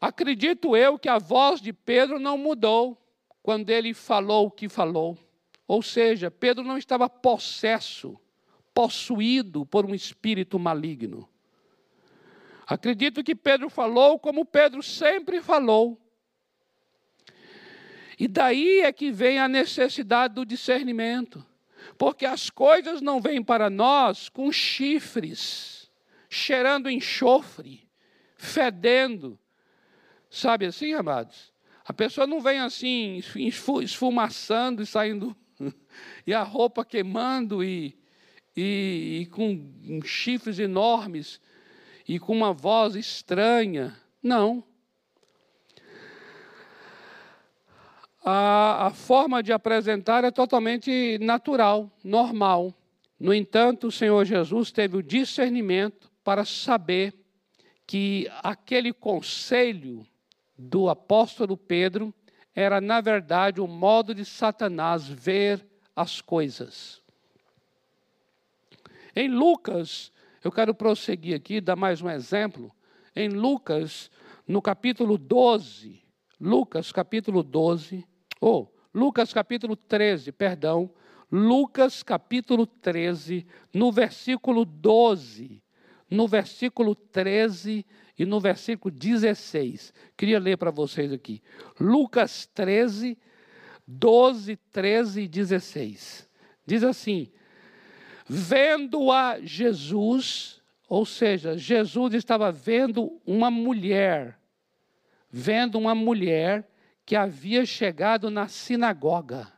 Acredito 0.00 0.74
eu 0.74 0.98
que 0.98 1.08
a 1.08 1.18
voz 1.18 1.60
de 1.60 1.72
Pedro 1.72 2.18
não 2.18 2.38
mudou 2.38 2.98
quando 3.42 3.68
ele 3.68 3.92
falou 3.92 4.46
o 4.46 4.50
que 4.50 4.68
falou. 4.68 5.16
Ou 5.68 5.82
seja, 5.82 6.30
Pedro 6.30 6.64
não 6.64 6.78
estava 6.78 7.08
possesso, 7.08 8.18
possuído 8.74 9.66
por 9.66 9.84
um 9.84 9.94
espírito 9.94 10.58
maligno. 10.58 11.28
Acredito 12.66 13.24
que 13.24 13.34
Pedro 13.34 13.68
falou 13.68 14.18
como 14.18 14.44
Pedro 14.44 14.82
sempre 14.82 15.42
falou. 15.42 16.00
E 18.18 18.28
daí 18.28 18.80
é 18.80 18.92
que 18.92 19.10
vem 19.10 19.38
a 19.38 19.48
necessidade 19.48 20.34
do 20.34 20.44
discernimento. 20.44 21.44
Porque 21.98 22.24
as 22.24 22.48
coisas 22.48 23.00
não 23.00 23.20
vêm 23.20 23.42
para 23.42 23.68
nós 23.68 24.28
com 24.28 24.52
chifres, 24.52 25.90
cheirando 26.28 26.88
enxofre, 26.88 27.88
fedendo. 28.36 29.38
Sabe 30.30 30.66
assim, 30.66 30.92
amados? 30.92 31.52
A 31.84 31.92
pessoa 31.92 32.26
não 32.26 32.40
vem 32.40 32.60
assim, 32.60 33.20
esfumaçando 33.82 34.82
e 34.82 34.86
saindo, 34.86 35.36
e 36.26 36.32
a 36.32 36.42
roupa 36.42 36.84
queimando 36.84 37.64
e, 37.64 37.99
e, 38.56 39.20
e 39.22 39.26
com 39.26 40.00
chifres 40.04 40.58
enormes 40.58 41.40
e 42.08 42.18
com 42.18 42.32
uma 42.32 42.52
voz 42.52 42.94
estranha. 42.94 43.96
Não. 44.22 44.64
a, 48.24 48.86
a 48.86 48.90
forma 48.90 49.42
de 49.42 49.52
apresentar 49.52 50.24
é 50.24 50.30
totalmente 50.30 51.18
natural, 51.20 51.90
normal. 52.04 52.74
No 53.18 53.34
entanto, 53.34 53.88
o 53.88 53.92
Senhor 53.92 54.24
Jesus 54.24 54.70
teve 54.70 54.96
o 54.96 55.02
discernimento 55.02 56.10
para 56.22 56.44
saber 56.44 57.14
que 57.86 58.30
aquele 58.42 58.92
conselho 58.92 60.06
do 60.56 60.88
apóstolo 60.88 61.56
Pedro 61.56 62.14
era, 62.54 62.80
na 62.80 63.00
verdade, 63.00 63.60
o 63.60 63.66
modo 63.66 64.14
de 64.14 64.24
Satanás 64.24 65.06
ver 65.08 65.66
as 65.94 66.20
coisas. 66.20 66.99
Em 69.14 69.28
Lucas, 69.28 70.12
eu 70.42 70.52
quero 70.52 70.74
prosseguir 70.74 71.34
aqui, 71.34 71.60
dar 71.60 71.76
mais 71.76 72.00
um 72.00 72.08
exemplo. 72.08 72.70
Em 73.14 73.28
Lucas, 73.28 74.10
no 74.46 74.62
capítulo 74.62 75.18
12, 75.18 76.02
Lucas 76.40 76.92
capítulo 76.92 77.42
12, 77.42 78.06
ou 78.40 78.72
oh, 78.72 78.80
Lucas 78.98 79.32
capítulo 79.32 79.76
13, 79.76 80.32
perdão, 80.32 80.90
Lucas 81.30 82.02
capítulo 82.02 82.66
13, 82.66 83.46
no 83.74 83.92
versículo 83.92 84.64
12, 84.64 85.62
no 86.08 86.26
versículo 86.26 86.94
13 86.94 87.84
e 88.18 88.24
no 88.24 88.40
versículo 88.40 88.92
16. 88.94 89.92
Queria 90.16 90.38
ler 90.38 90.56
para 90.56 90.70
vocês 90.70 91.12
aqui. 91.12 91.42
Lucas 91.78 92.46
13, 92.54 93.16
12, 93.86 94.56
13 94.72 95.22
e 95.22 95.28
16. 95.28 96.28
Diz 96.66 96.82
assim: 96.82 97.30
Vendo 98.32 99.10
a 99.10 99.40
Jesus, 99.40 100.62
ou 100.88 101.04
seja, 101.04 101.58
Jesus 101.58 102.14
estava 102.14 102.52
vendo 102.52 103.20
uma 103.26 103.50
mulher, 103.50 104.38
vendo 105.28 105.76
uma 105.76 105.96
mulher 105.96 106.70
que 107.04 107.16
havia 107.16 107.66
chegado 107.66 108.30
na 108.30 108.46
sinagoga. 108.46 109.52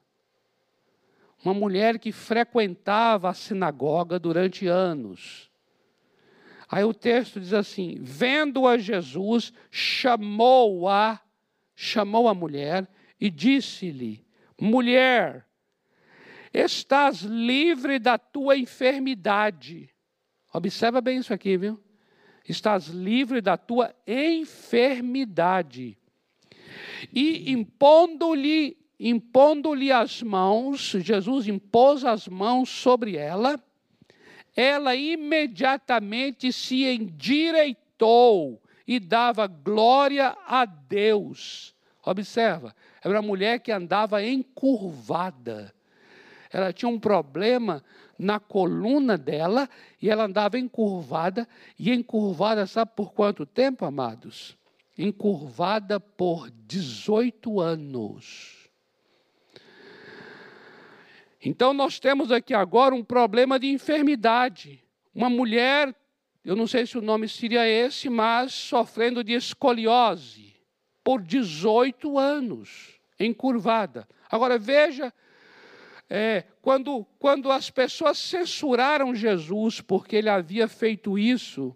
Uma 1.44 1.52
mulher 1.52 1.98
que 1.98 2.12
frequentava 2.12 3.28
a 3.28 3.34
sinagoga 3.34 4.18
durante 4.18 4.66
anos. 4.66 5.50
Aí 6.66 6.82
o 6.82 6.94
texto 6.94 7.38
diz 7.38 7.52
assim: 7.52 7.98
vendo 8.00 8.66
a 8.66 8.78
Jesus, 8.78 9.52
chamou-a, 9.70 11.20
chamou 11.76 12.26
a 12.26 12.32
mulher 12.32 12.88
e 13.20 13.28
disse-lhe: 13.28 14.24
Mulher, 14.58 15.46
estás 16.52 17.22
livre 17.22 17.98
da 17.98 18.18
tua 18.18 18.56
enfermidade. 18.56 19.90
Observa 20.52 21.00
bem 21.00 21.18
isso 21.18 21.32
aqui, 21.32 21.56
viu? 21.56 21.80
Estás 22.48 22.88
livre 22.88 23.40
da 23.40 23.56
tua 23.56 23.94
enfermidade 24.06 25.96
e 27.12 27.50
impondo-lhe 27.50 28.76
impondo-lhe 29.04 29.90
as 29.90 30.22
mãos, 30.22 30.94
Jesus 31.00 31.48
impôs 31.48 32.04
as 32.04 32.28
mãos 32.28 32.68
sobre 32.68 33.16
ela, 33.16 33.60
ela 34.54 34.94
imediatamente 34.94 36.52
se 36.52 36.84
endireitou 36.84 38.62
e 38.86 39.00
dava 39.00 39.48
glória 39.48 40.36
a 40.46 40.64
Deus. 40.64 41.74
Observa, 42.04 42.76
era 43.02 43.14
uma 43.14 43.26
mulher 43.26 43.58
que 43.58 43.72
andava 43.72 44.24
encurvada. 44.24 45.74
Ela 46.52 46.72
tinha 46.72 46.88
um 46.88 47.00
problema 47.00 47.82
na 48.18 48.38
coluna 48.38 49.16
dela 49.16 49.68
e 50.00 50.10
ela 50.10 50.24
andava 50.24 50.58
encurvada. 50.58 51.48
E 51.78 51.90
encurvada, 51.90 52.66
sabe 52.66 52.92
por 52.94 53.12
quanto 53.12 53.46
tempo, 53.46 53.84
amados? 53.84 54.56
Encurvada 54.96 55.98
por 55.98 56.50
18 56.50 57.60
anos. 57.60 58.68
Então, 61.44 61.72
nós 61.72 61.98
temos 61.98 62.30
aqui 62.30 62.54
agora 62.54 62.94
um 62.94 63.02
problema 63.02 63.58
de 63.58 63.66
enfermidade. 63.68 64.84
Uma 65.14 65.30
mulher, 65.30 65.94
eu 66.44 66.54
não 66.54 66.66
sei 66.66 66.86
se 66.86 66.98
o 66.98 67.02
nome 67.02 67.28
seria 67.28 67.66
esse, 67.66 68.08
mas 68.08 68.52
sofrendo 68.52 69.24
de 69.24 69.32
escoliose 69.32 70.54
por 71.02 71.20
18 71.20 72.16
anos, 72.16 73.00
encurvada. 73.18 74.06
Agora, 74.30 74.56
veja 74.56 75.12
é, 76.14 76.44
quando, 76.60 77.06
quando 77.18 77.50
as 77.50 77.70
pessoas 77.70 78.18
censuraram 78.18 79.14
Jesus 79.14 79.80
porque 79.80 80.16
ele 80.16 80.28
havia 80.28 80.68
feito 80.68 81.18
isso, 81.18 81.74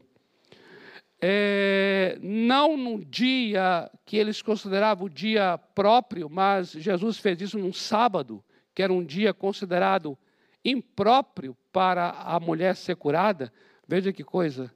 é, 1.18 2.18
não 2.20 2.76
num 2.76 3.00
dia 3.00 3.90
que 4.04 4.18
eles 4.18 4.42
consideravam 4.42 5.06
o 5.06 5.10
dia 5.10 5.56
próprio, 5.74 6.28
mas 6.28 6.72
Jesus 6.72 7.16
fez 7.16 7.40
isso 7.40 7.58
num 7.58 7.72
sábado, 7.72 8.44
que 8.74 8.82
era 8.82 8.92
um 8.92 9.02
dia 9.02 9.32
considerado 9.32 10.18
impróprio 10.62 11.56
para 11.72 12.10
a 12.10 12.38
mulher 12.38 12.76
ser 12.76 12.96
curada. 12.96 13.50
Veja 13.88 14.12
que 14.12 14.22
coisa. 14.22 14.70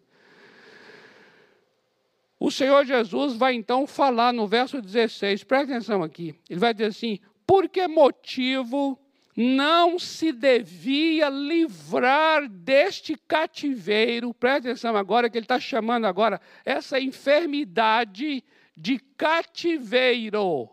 O 2.38 2.50
Senhor 2.50 2.86
Jesus 2.86 3.36
vai 3.36 3.52
então 3.52 3.86
falar 3.86 4.32
no 4.32 4.46
verso 4.46 4.80
16, 4.80 5.44
presta 5.44 5.74
atenção 5.74 6.02
aqui. 6.02 6.34
Ele 6.48 6.58
vai 6.58 6.72
dizer 6.72 6.86
assim: 6.86 7.18
por 7.46 7.68
que 7.68 7.86
motivo 7.86 8.98
não 9.42 9.98
se 9.98 10.32
devia 10.32 11.30
livrar 11.30 12.46
deste 12.46 13.16
cativeiro, 13.16 14.34
preste 14.34 14.68
atenção 14.68 14.94
agora 14.94 15.30
que 15.30 15.38
ele 15.38 15.46
está 15.46 15.58
chamando 15.58 16.06
agora 16.06 16.38
essa 16.62 17.00
enfermidade 17.00 18.44
de 18.76 18.98
cativeiro. 19.16 20.68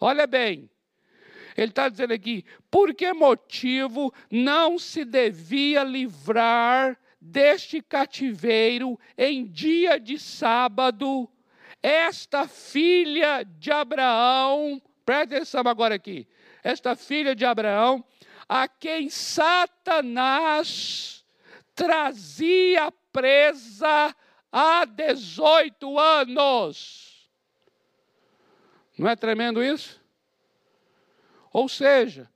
Olha 0.00 0.26
bem, 0.26 0.68
ele 1.56 1.68
está 1.68 1.88
dizendo 1.88 2.12
aqui, 2.12 2.44
por 2.68 2.92
que 2.92 3.12
motivo 3.12 4.12
não 4.28 4.76
se 4.76 5.04
devia 5.04 5.84
livrar 5.84 6.98
deste 7.20 7.80
cativeiro 7.80 8.98
em 9.16 9.46
dia 9.46 10.00
de 10.00 10.18
sábado 10.18 11.30
esta 11.80 12.48
filha 12.48 13.44
de 13.44 13.70
Abraão, 13.70 14.82
preste 15.06 15.36
atenção 15.36 15.62
agora 15.66 15.94
aqui, 15.94 16.26
esta 16.64 16.96
filha 16.96 17.36
de 17.36 17.44
Abraão, 17.44 18.02
a 18.48 18.66
quem 18.66 19.10
Satanás 19.10 20.74
trazia 21.74 22.90
presa 23.12 24.16
há 24.50 24.86
18 24.86 25.98
anos. 25.98 27.30
Não 28.98 29.08
é 29.08 29.14
tremendo 29.14 29.62
isso? 29.62 30.02
Ou 31.52 31.68
seja, 31.68 32.30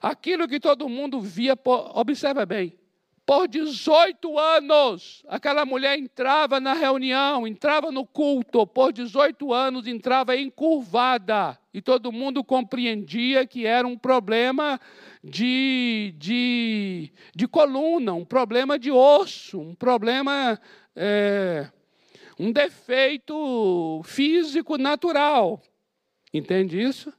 aquilo 0.00 0.48
que 0.48 0.58
todo 0.58 0.88
mundo 0.88 1.20
via, 1.20 1.56
observa 1.94 2.44
bem, 2.44 2.76
por 3.24 3.46
18 3.46 4.38
anos, 4.38 5.22
aquela 5.28 5.64
mulher 5.64 5.96
entrava 5.96 6.58
na 6.58 6.72
reunião, 6.72 7.46
entrava 7.46 7.92
no 7.92 8.04
culto, 8.04 8.66
por 8.66 8.92
18 8.92 9.52
anos 9.52 9.86
entrava 9.86 10.36
encurvada, 10.36 11.58
e 11.72 11.80
todo 11.80 12.12
mundo 12.12 12.44
compreendia 12.44 13.46
que 13.46 13.66
era 13.66 13.86
um 13.86 13.96
problema 13.96 14.78
de, 15.24 16.14
de, 16.18 17.12
de 17.34 17.48
coluna, 17.48 18.12
um 18.12 18.24
problema 18.24 18.78
de 18.78 18.90
osso, 18.90 19.60
um 19.60 19.74
problema, 19.74 20.60
é, 20.94 21.70
um 22.38 22.52
defeito 22.52 24.02
físico 24.04 24.76
natural. 24.76 25.62
Entende 26.32 26.80
isso? 26.80 27.12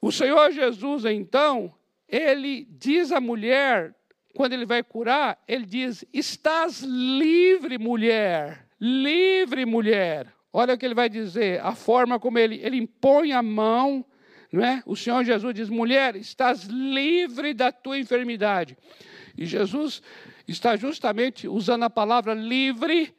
O 0.00 0.12
Senhor 0.12 0.52
Jesus, 0.52 1.04
então, 1.04 1.74
ele 2.08 2.66
diz 2.70 3.10
à 3.10 3.20
mulher, 3.20 3.94
quando 4.34 4.52
ele 4.52 4.66
vai 4.66 4.82
curar, 4.82 5.42
ele 5.48 5.64
diz: 5.64 6.04
Estás 6.12 6.82
livre, 6.82 7.78
mulher, 7.78 8.68
livre, 8.78 9.64
mulher. 9.64 10.33
Olha 10.56 10.74
o 10.74 10.78
que 10.78 10.86
ele 10.86 10.94
vai 10.94 11.08
dizer, 11.08 11.60
a 11.62 11.74
forma 11.74 12.20
como 12.20 12.38
ele, 12.38 12.60
ele 12.62 12.76
impõe 12.76 13.32
a 13.32 13.42
mão, 13.42 14.06
não 14.52 14.64
é? 14.64 14.84
O 14.86 14.94
Senhor 14.94 15.24
Jesus 15.24 15.52
diz: 15.52 15.68
Mulher, 15.68 16.14
estás 16.14 16.62
livre 16.62 17.52
da 17.52 17.72
tua 17.72 17.98
enfermidade. 17.98 18.78
E 19.36 19.46
Jesus 19.46 20.00
está 20.46 20.76
justamente 20.76 21.48
usando 21.48 21.82
a 21.82 21.90
palavra 21.90 22.34
livre 22.34 23.12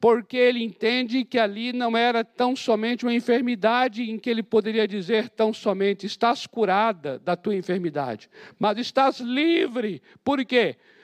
porque 0.00 0.38
ele 0.38 0.64
entende 0.64 1.22
que 1.22 1.38
ali 1.38 1.74
não 1.74 1.94
era 1.94 2.24
tão 2.24 2.56
somente 2.56 3.04
uma 3.04 3.12
enfermidade 3.12 4.10
em 4.10 4.18
que 4.18 4.30
ele 4.30 4.42
poderia 4.42 4.88
dizer 4.88 5.28
tão 5.28 5.52
somente 5.52 6.06
estás 6.06 6.46
curada 6.46 7.18
da 7.18 7.36
tua 7.36 7.54
enfermidade, 7.54 8.30
mas 8.58 8.78
estás 8.78 9.20
livre. 9.20 10.00
Por 10.24 10.42
quê? 10.46 10.76
Porque 10.78 10.99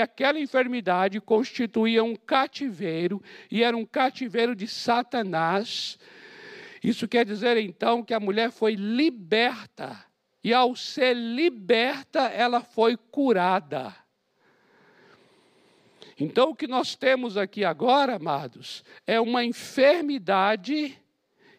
aquela 0.00 0.40
enfermidade 0.40 1.20
constituía 1.20 2.02
um 2.02 2.16
cativeiro 2.16 3.22
e 3.50 3.62
era 3.62 3.76
um 3.76 3.84
cativeiro 3.84 4.54
de 4.54 4.66
Satanás. 4.66 5.98
Isso 6.82 7.06
quer 7.06 7.24
dizer 7.24 7.56
então 7.56 8.02
que 8.02 8.12
a 8.12 8.20
mulher 8.20 8.50
foi 8.50 8.74
liberta. 8.74 10.04
E 10.42 10.52
ao 10.52 10.74
ser 10.74 11.14
liberta, 11.14 12.22
ela 12.22 12.60
foi 12.60 12.96
curada. 12.96 13.94
Então, 16.18 16.50
o 16.50 16.54
que 16.54 16.66
nós 16.66 16.96
temos 16.96 17.36
aqui 17.36 17.64
agora, 17.64 18.16
amados, 18.16 18.84
é 19.06 19.20
uma 19.20 19.44
enfermidade 19.44 20.98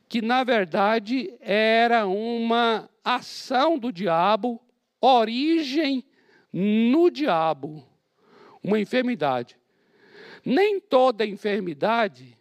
que, 0.07 0.21
na 0.21 0.43
verdade, 0.43 1.33
era 1.39 2.05
uma 2.05 2.89
ação 3.03 3.79
do 3.79 3.91
diabo, 3.91 4.61
origem 5.01 6.05
no 6.53 7.09
diabo. 7.09 7.83
Uma 8.63 8.79
enfermidade. 8.79 9.57
Nem 10.45 10.79
toda 10.79 11.25
enfermidade 11.25 12.37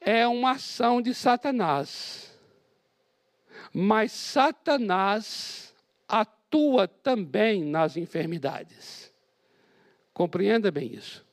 é 0.00 0.26
uma 0.26 0.52
ação 0.52 1.00
de 1.00 1.14
Satanás. 1.14 2.38
Mas 3.72 4.12
Satanás 4.12 5.74
atua 6.06 6.86
também 6.86 7.64
nas 7.64 7.96
enfermidades. 7.96 9.12
Compreenda 10.12 10.70
bem 10.70 10.92
isso. 10.94 11.24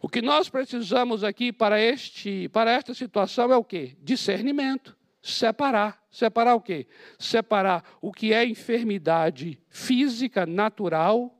O 0.00 0.08
que 0.08 0.22
nós 0.22 0.48
precisamos 0.48 1.24
aqui 1.24 1.52
para, 1.52 1.80
este, 1.80 2.48
para 2.50 2.70
esta 2.70 2.94
situação 2.94 3.52
é 3.52 3.56
o 3.56 3.64
quê? 3.64 3.96
Discernimento. 4.02 4.96
Separar. 5.28 6.02
Separar 6.10 6.54
o 6.54 6.60
quê? 6.60 6.86
Separar 7.18 7.84
o 8.00 8.12
que 8.12 8.32
é 8.32 8.44
enfermidade 8.44 9.60
física, 9.68 10.46
natural, 10.46 11.36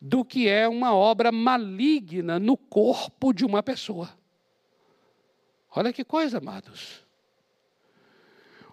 do 0.00 0.24
que 0.24 0.48
é 0.48 0.68
uma 0.68 0.94
obra 0.94 1.30
maligna 1.30 2.38
no 2.38 2.56
corpo 2.56 3.32
de 3.32 3.44
uma 3.44 3.62
pessoa. 3.62 4.10
Olha 5.74 5.92
que 5.92 6.04
coisa, 6.04 6.38
amados. 6.38 7.04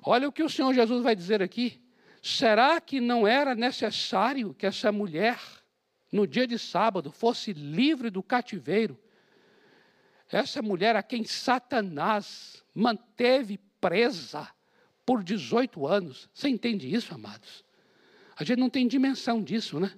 Olha 0.06 0.28
o 0.28 0.32
que 0.32 0.44
o 0.44 0.50
Senhor 0.50 0.74
Jesus 0.74 1.04
vai 1.04 1.16
dizer 1.16 1.42
aqui. 1.42 1.82
Será 2.22 2.80
que 2.80 3.02
não 3.02 3.28
era 3.28 3.54
necessário 3.54 4.54
que 4.54 4.66
essa 4.66 4.92
mulher 4.92 5.38
no 6.14 6.28
dia 6.28 6.46
de 6.46 6.60
sábado, 6.60 7.12
fosse 7.12 7.52
livre 7.54 8.12
do 8.12 8.22
cativeiro. 8.22 9.00
Essa 10.32 10.62
mulher 10.62 10.96
a 10.96 11.02
quem 11.02 11.24
Satanás 11.24 12.64
manteve 12.74 13.60
presa 13.84 14.48
por 15.06 15.22
18 15.22 15.86
anos. 15.86 16.30
Você 16.34 16.48
entende 16.48 16.94
isso, 16.94 17.14
amados? 17.14 17.66
A 18.38 18.46
gente 18.46 18.60
não 18.60 18.70
tem 18.70 18.88
dimensão 18.88 19.44
disso, 19.44 19.78
né? 19.78 19.92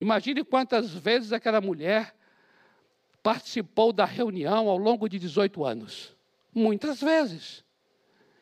Imagine 0.00 0.42
quantas 0.42 0.92
vezes 0.92 1.32
aquela 1.32 1.60
mulher 1.60 2.12
participou 3.22 3.92
da 3.92 4.04
reunião 4.04 4.68
ao 4.68 4.76
longo 4.76 5.08
de 5.08 5.20
18 5.20 5.64
anos. 5.64 6.16
Muitas 6.52 7.00
vezes. 7.00 7.64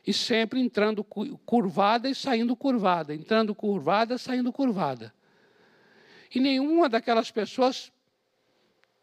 E 0.07 0.15
sempre 0.15 0.59
entrando 0.59 1.05
curvada 1.05 2.09
e 2.09 2.15
saindo 2.15 2.57
curvada, 2.57 3.15
entrando 3.15 3.55
curvada, 3.55 4.17
saindo 4.17 4.51
curvada. 4.51 5.13
E 6.35 6.41
nenhuma 6.41 6.89
daquelas 6.89 7.31
pessoas 7.31 7.93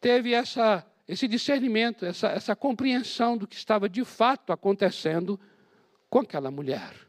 teve 0.01 0.33
essa, 0.33 0.83
esse 1.07 1.27
discernimento, 1.27 2.05
essa, 2.05 2.27
essa 2.27 2.55
compreensão 2.55 3.37
do 3.37 3.47
que 3.47 3.55
estava 3.55 3.87
de 3.87 4.03
fato 4.03 4.51
acontecendo 4.51 5.39
com 6.09 6.19
aquela 6.19 6.51
mulher. 6.51 7.07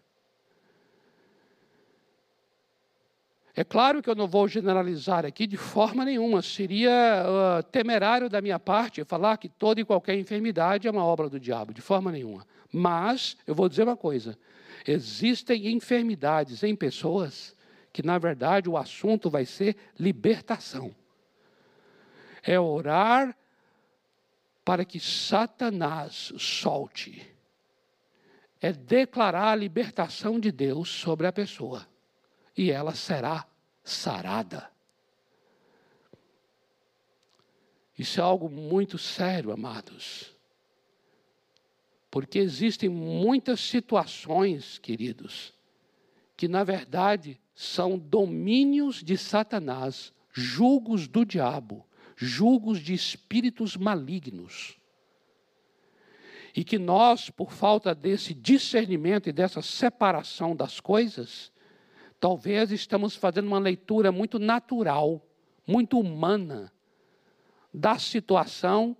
É 3.58 3.64
claro 3.64 4.00
que 4.00 4.08
eu 4.08 4.14
não 4.14 4.28
vou 4.28 4.46
generalizar 4.46 5.26
aqui 5.26 5.44
de 5.44 5.56
forma 5.56 6.04
nenhuma, 6.04 6.42
seria 6.42 7.24
uh, 7.26 7.62
temerário 7.64 8.28
da 8.28 8.40
minha 8.40 8.58
parte 8.60 9.02
falar 9.02 9.36
que 9.36 9.48
toda 9.48 9.80
e 9.80 9.84
qualquer 9.84 10.16
enfermidade 10.16 10.86
é 10.86 10.90
uma 10.92 11.04
obra 11.04 11.28
do 11.28 11.40
diabo, 11.40 11.74
de 11.74 11.80
forma 11.80 12.12
nenhuma. 12.12 12.46
Mas 12.72 13.36
eu 13.48 13.56
vou 13.56 13.68
dizer 13.68 13.82
uma 13.82 13.96
coisa: 13.96 14.38
existem 14.86 15.72
enfermidades 15.72 16.62
em 16.62 16.76
pessoas 16.76 17.52
que, 17.92 18.00
na 18.00 18.16
verdade, 18.16 18.68
o 18.68 18.76
assunto 18.76 19.28
vai 19.28 19.44
ser 19.44 19.76
libertação. 19.98 20.94
É 22.44 22.60
orar 22.60 23.36
para 24.68 24.84
que 24.84 25.00
Satanás 25.00 26.30
solte. 26.36 27.26
É 28.60 28.70
declarar 28.70 29.52
a 29.52 29.56
libertação 29.56 30.38
de 30.38 30.52
Deus 30.52 30.90
sobre 30.90 31.26
a 31.26 31.32
pessoa. 31.32 31.88
E 32.54 32.70
ela 32.70 32.94
será 32.94 33.46
sarada. 33.82 34.70
Isso 37.98 38.20
é 38.20 38.22
algo 38.22 38.50
muito 38.50 38.98
sério, 38.98 39.52
amados. 39.52 40.36
Porque 42.10 42.38
existem 42.38 42.90
muitas 42.90 43.60
situações, 43.60 44.76
queridos, 44.76 45.54
que 46.36 46.46
na 46.46 46.62
verdade 46.62 47.40
são 47.54 47.98
domínios 47.98 49.02
de 49.02 49.16
Satanás, 49.16 50.12
julgos 50.30 51.08
do 51.08 51.24
diabo, 51.24 51.87
julgos 52.20 52.80
de 52.80 52.92
espíritos 52.92 53.76
malignos. 53.76 54.76
E 56.54 56.64
que 56.64 56.76
nós, 56.76 57.30
por 57.30 57.52
falta 57.52 57.94
desse 57.94 58.34
discernimento 58.34 59.28
e 59.28 59.32
dessa 59.32 59.62
separação 59.62 60.56
das 60.56 60.80
coisas, 60.80 61.52
talvez 62.18 62.72
estamos 62.72 63.14
fazendo 63.14 63.46
uma 63.46 63.60
leitura 63.60 64.10
muito 64.10 64.40
natural, 64.40 65.24
muito 65.64 66.00
humana 66.00 66.72
da 67.72 67.98
situação 67.98 68.96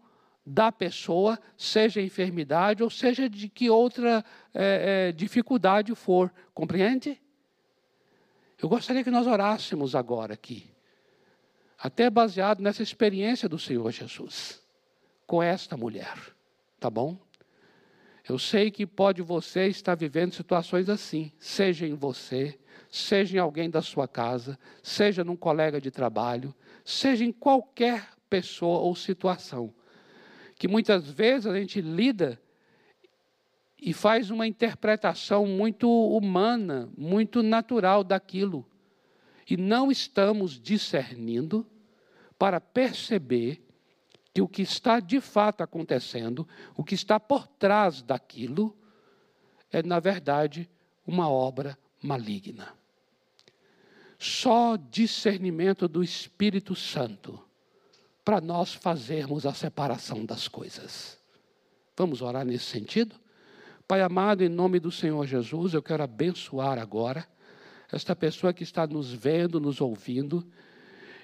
da 0.46 0.70
pessoa, 0.70 1.38
seja 1.57 2.00
enfermidade 2.00 2.83
ou 2.85 2.88
seja 2.88 3.28
de 3.28 3.48
que 3.48 3.68
outra 3.68 4.24
é, 4.54 5.09
é, 5.09 5.12
dificuldade 5.12 5.92
for. 5.96 6.33
Compreende? 6.54 7.20
Eu 8.62 8.68
gostaria 8.68 9.02
que 9.02 9.11
nós 9.11 9.26
orássemos 9.26 9.96
agora 9.96 10.35
aqui, 10.35 10.70
até 11.78 12.10
baseado 12.10 12.60
nessa 12.60 12.82
experiência 12.82 13.48
do 13.48 13.58
Senhor 13.58 13.90
Jesus, 13.90 14.60
com 15.26 15.42
esta 15.42 15.76
mulher, 15.76 16.16
tá 16.80 16.90
bom? 16.90 17.16
Eu 18.28 18.38
sei 18.38 18.70
que 18.70 18.86
pode 18.86 19.22
você 19.22 19.68
estar 19.68 19.94
vivendo 19.94 20.34
situações 20.34 20.88
assim, 20.88 21.32
seja 21.38 21.86
em 21.86 21.94
você, 21.94 22.58
seja 22.90 23.36
em 23.36 23.40
alguém 23.40 23.70
da 23.70 23.80
sua 23.80 24.08
casa, 24.08 24.58
seja 24.82 25.24
num 25.24 25.36
colega 25.36 25.80
de 25.80 25.90
trabalho, 25.90 26.54
seja 26.84 27.24
em 27.24 27.32
qualquer 27.32 28.08
pessoa 28.28 28.80
ou 28.80 28.94
situação 28.94 29.72
que 30.58 30.66
muitas 30.66 31.08
vezes 31.08 31.46
a 31.46 31.58
gente 31.58 31.80
lida 31.80 32.38
e 33.80 33.92
faz 33.92 34.28
uma 34.28 34.46
interpretação 34.46 35.46
muito 35.46 35.88
humana, 35.88 36.90
muito 36.96 37.44
natural 37.44 38.02
daquilo. 38.02 38.66
E 39.48 39.56
não 39.56 39.90
estamos 39.90 40.61
discernindo 40.61 41.66
para 42.38 42.61
perceber 42.61 43.64
que 44.34 44.42
o 44.42 44.48
que 44.48 44.62
está 44.62 45.00
de 45.00 45.20
fato 45.20 45.62
acontecendo, 45.62 46.46
o 46.76 46.84
que 46.84 46.94
está 46.94 47.18
por 47.18 47.46
trás 47.46 48.02
daquilo, 48.02 48.76
é, 49.72 49.82
na 49.82 49.98
verdade, 49.98 50.68
uma 51.06 51.28
obra 51.28 51.78
maligna. 52.02 52.74
Só 54.18 54.76
discernimento 54.76 55.88
do 55.88 56.02
Espírito 56.02 56.74
Santo 56.74 57.42
para 58.24 58.40
nós 58.40 58.74
fazermos 58.74 59.46
a 59.46 59.54
separação 59.54 60.26
das 60.26 60.46
coisas. 60.46 61.18
Vamos 61.96 62.20
orar 62.20 62.44
nesse 62.44 62.66
sentido? 62.66 63.16
Pai 63.87 64.02
amado, 64.02 64.44
em 64.44 64.48
nome 64.48 64.78
do 64.78 64.92
Senhor 64.92 65.26
Jesus, 65.26 65.72
eu 65.72 65.82
quero 65.82 66.02
abençoar 66.02 66.78
agora 66.78 67.26
esta 67.90 68.14
pessoa 68.14 68.53
que 68.53 68.62
está 68.62 68.87
nos 68.87 69.12
vendo, 69.12 69.61
nos 69.61 69.81
ouvindo, 69.81 70.46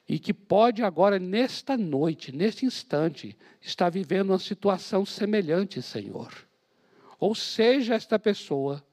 e 0.08 0.18
que 0.18 0.34
pode 0.34 0.82
agora, 0.82 1.18
nesta 1.18 1.76
noite, 1.76 2.30
neste 2.30 2.66
instante, 2.66 3.36
estar 3.60 3.90
vivendo 3.90 4.30
uma 4.30 4.38
situação 4.38 5.04
semelhante, 5.04 5.80
Senhor. 5.80 6.32
Ou 7.18 7.34
seja, 7.34 7.94
esta 7.94 8.18
pessoa 8.18 8.84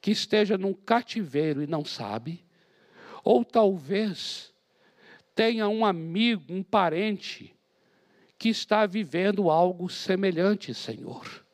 que 0.00 0.10
esteja 0.10 0.58
num 0.58 0.74
cativeiro 0.74 1.62
e 1.62 1.66
não 1.66 1.84
sabe, 1.84 2.44
ou 3.24 3.44
talvez 3.44 4.52
tenha 5.34 5.68
um 5.68 5.84
amigo, 5.84 6.52
um 6.52 6.62
parente, 6.62 7.54
que 8.38 8.48
está 8.48 8.86
vivendo 8.86 9.50
algo 9.50 9.88
semelhante, 9.88 10.74
Senhor. 10.74 11.44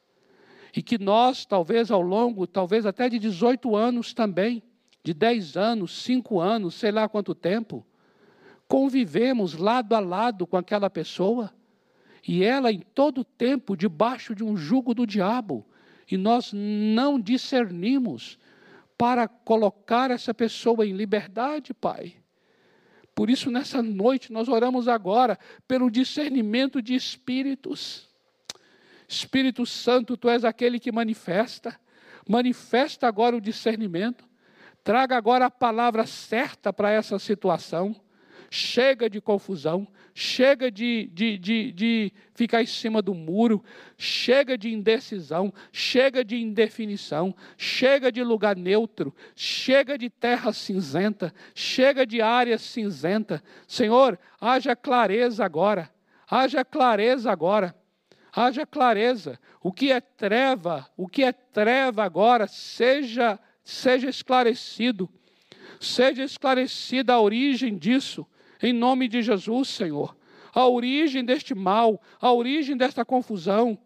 E 0.75 0.83
que 0.83 0.99
nós, 0.99 1.45
talvez 1.45 1.91
ao 1.91 2.01
longo, 2.01 2.47
talvez 2.47 2.87
até 2.87 3.09
de 3.09 3.19
18 3.19 3.75
anos 3.75 4.13
também, 4.15 4.63
de 5.07 5.15
10 5.15 5.57
anos, 5.57 6.03
5 6.03 6.41
anos, 6.41 6.75
sei 6.75 6.91
lá 6.91 7.09
quanto 7.09 7.33
tempo, 7.33 7.87
convivemos 8.67 9.55
lado 9.55 9.95
a 9.95 10.01
lado 10.01 10.49
com 10.49 10.57
aquela 10.57 10.91
pessoa, 10.91 11.55
e 12.27 12.43
ela 12.43 12.73
em 12.73 12.81
todo 12.81 13.23
tempo 13.23 13.77
debaixo 13.77 14.35
de 14.35 14.43
um 14.43 14.57
jugo 14.57 14.93
do 14.93 15.07
diabo, 15.07 15.65
e 16.11 16.17
nós 16.17 16.53
não 16.53 17.21
discernimos 17.21 18.37
para 18.99 19.29
colocar 19.29 20.11
essa 20.11 20.35
pessoa 20.35 20.85
em 20.85 20.93
liberdade, 20.93 21.73
Pai. 21.73 22.17
Por 23.15 23.31
isso, 23.31 23.49
nessa 23.49 23.81
noite, 23.81 24.33
nós 24.33 24.49
oramos 24.49 24.89
agora 24.89 25.39
pelo 25.69 25.89
discernimento 25.89 26.83
de 26.83 26.97
espíritos. 26.97 28.09
Espírito 29.07 29.65
Santo, 29.65 30.17
tu 30.17 30.29
és 30.29 30.45
aquele 30.45 30.81
que 30.81 30.91
manifesta. 30.91 31.79
Manifesta 32.29 33.07
agora 33.07 33.37
o 33.37 33.41
discernimento. 33.41 34.26
Traga 34.87 35.17
agora 35.17 35.47
a 35.47 35.51
palavra 35.51 36.07
certa 36.07 36.73
para 36.73 36.93
essa 36.93 37.19
situação. 37.19 37.93
Chega 38.49 39.11
de 39.11 39.21
confusão, 39.21 39.85
chega 40.15 40.71
de, 40.71 41.11
de, 41.13 41.37
de, 41.37 41.73
de, 41.73 42.13
ficar 42.33 42.63
em 42.63 42.67
cima 42.67 43.03
do 43.03 43.13
muro, 43.13 43.65
chega 43.99 44.57
de 44.57 44.73
indecisão, 44.73 45.53
chega 45.73 46.25
de 46.25 46.37
indefinição, 46.37 47.35
chega 47.57 48.13
de 48.13 48.23
lugar 48.23 48.55
neutro, 48.55 49.13
chega 49.35 49.99
de 49.99 50.09
terra 50.09 50.53
cinzenta, 50.53 51.35
chega 51.53 52.07
de 52.07 52.23
área 52.23 52.57
cinzenta. 52.57 53.43
Senhor, 53.67 54.17
haja 54.41 54.77
clareza 54.77 55.45
agora, 55.45 55.91
haja 56.31 56.65
clareza 56.65 57.29
agora, 57.33 57.75
haja 58.33 58.65
clareza. 58.65 59.37
O 59.61 59.73
que 59.73 59.91
é 59.91 60.01
treva, 60.01 60.89
o 60.97 61.09
que 61.09 61.25
é 61.25 61.33
treva 61.33 62.05
agora, 62.05 62.47
seja, 62.47 63.37
seja 63.67 64.09
esclarecido, 64.09 65.11
seja 65.81 66.23
esclarecida 66.23 67.15
a 67.15 67.21
origem 67.21 67.77
disso 67.77 68.25
em 68.63 68.73
nome 68.73 69.09
de 69.09 69.21
Jesus, 69.21 69.69
Senhor. 69.69 70.17
A 70.55 70.67
origem 70.69 71.25
deste 71.25 71.53
mal, 71.53 72.01
a 72.21 72.33
origem 72.33 72.77
desta 72.77 73.05
confusão. 73.05 73.77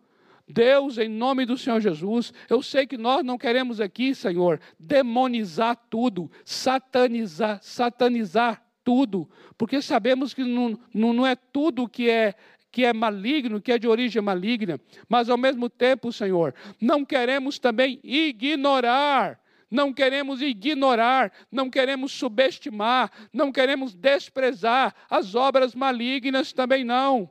Deus, 0.46 0.98
em 0.98 1.08
nome 1.08 1.46
do 1.46 1.56
Senhor 1.56 1.80
Jesus, 1.80 2.32
eu 2.48 2.60
sei 2.60 2.86
que 2.86 2.98
nós 2.98 3.24
não 3.24 3.38
queremos 3.38 3.80
aqui, 3.80 4.14
Senhor, 4.14 4.60
demonizar 4.78 5.76
tudo, 5.88 6.30
satanizar, 6.44 7.58
satanizar 7.62 8.62
tudo, 8.84 9.28
porque 9.56 9.80
sabemos 9.80 10.34
que 10.34 10.44
não, 10.44 10.78
não, 10.92 11.12
não 11.12 11.26
é 11.26 11.34
tudo 11.34 11.88
que 11.88 12.10
é 12.10 12.34
que 12.70 12.84
é 12.84 12.92
maligno, 12.92 13.60
que 13.60 13.72
é 13.72 13.78
de 13.78 13.88
origem 13.88 14.22
maligna, 14.22 14.78
mas 15.08 15.28
ao 15.28 15.36
mesmo 15.36 15.68
tempo, 15.68 16.12
Senhor, 16.12 16.54
não 16.80 17.04
queremos 17.04 17.58
também 17.58 17.98
ignorar 18.04 19.40
não 19.70 19.92
queremos 19.92 20.42
ignorar, 20.42 21.32
não 21.50 21.70
queremos 21.70 22.12
subestimar, 22.12 23.10
não 23.32 23.52
queremos 23.52 23.94
desprezar 23.94 24.94
as 25.08 25.34
obras 25.34 25.74
malignas 25.74 26.52
também 26.52 26.82
não. 26.82 27.30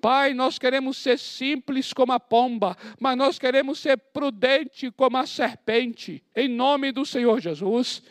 Pai, 0.00 0.32
nós 0.32 0.58
queremos 0.58 0.96
ser 0.96 1.18
simples 1.18 1.92
como 1.92 2.12
a 2.12 2.20
pomba, 2.20 2.76
mas 3.00 3.16
nós 3.16 3.38
queremos 3.38 3.78
ser 3.80 3.96
prudente 3.96 4.90
como 4.90 5.16
a 5.16 5.26
serpente, 5.26 6.22
em 6.34 6.48
nome 6.48 6.92
do 6.92 7.04
Senhor 7.04 7.40
Jesus. 7.40 8.02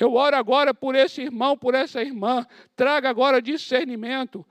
Eu 0.00 0.14
oro 0.14 0.36
agora 0.36 0.72
por 0.72 0.94
esse 0.94 1.22
irmão, 1.22 1.56
por 1.56 1.74
essa 1.74 2.00
irmã, 2.00 2.46
traga 2.76 3.08
agora 3.08 3.42
discernimento 3.42 4.46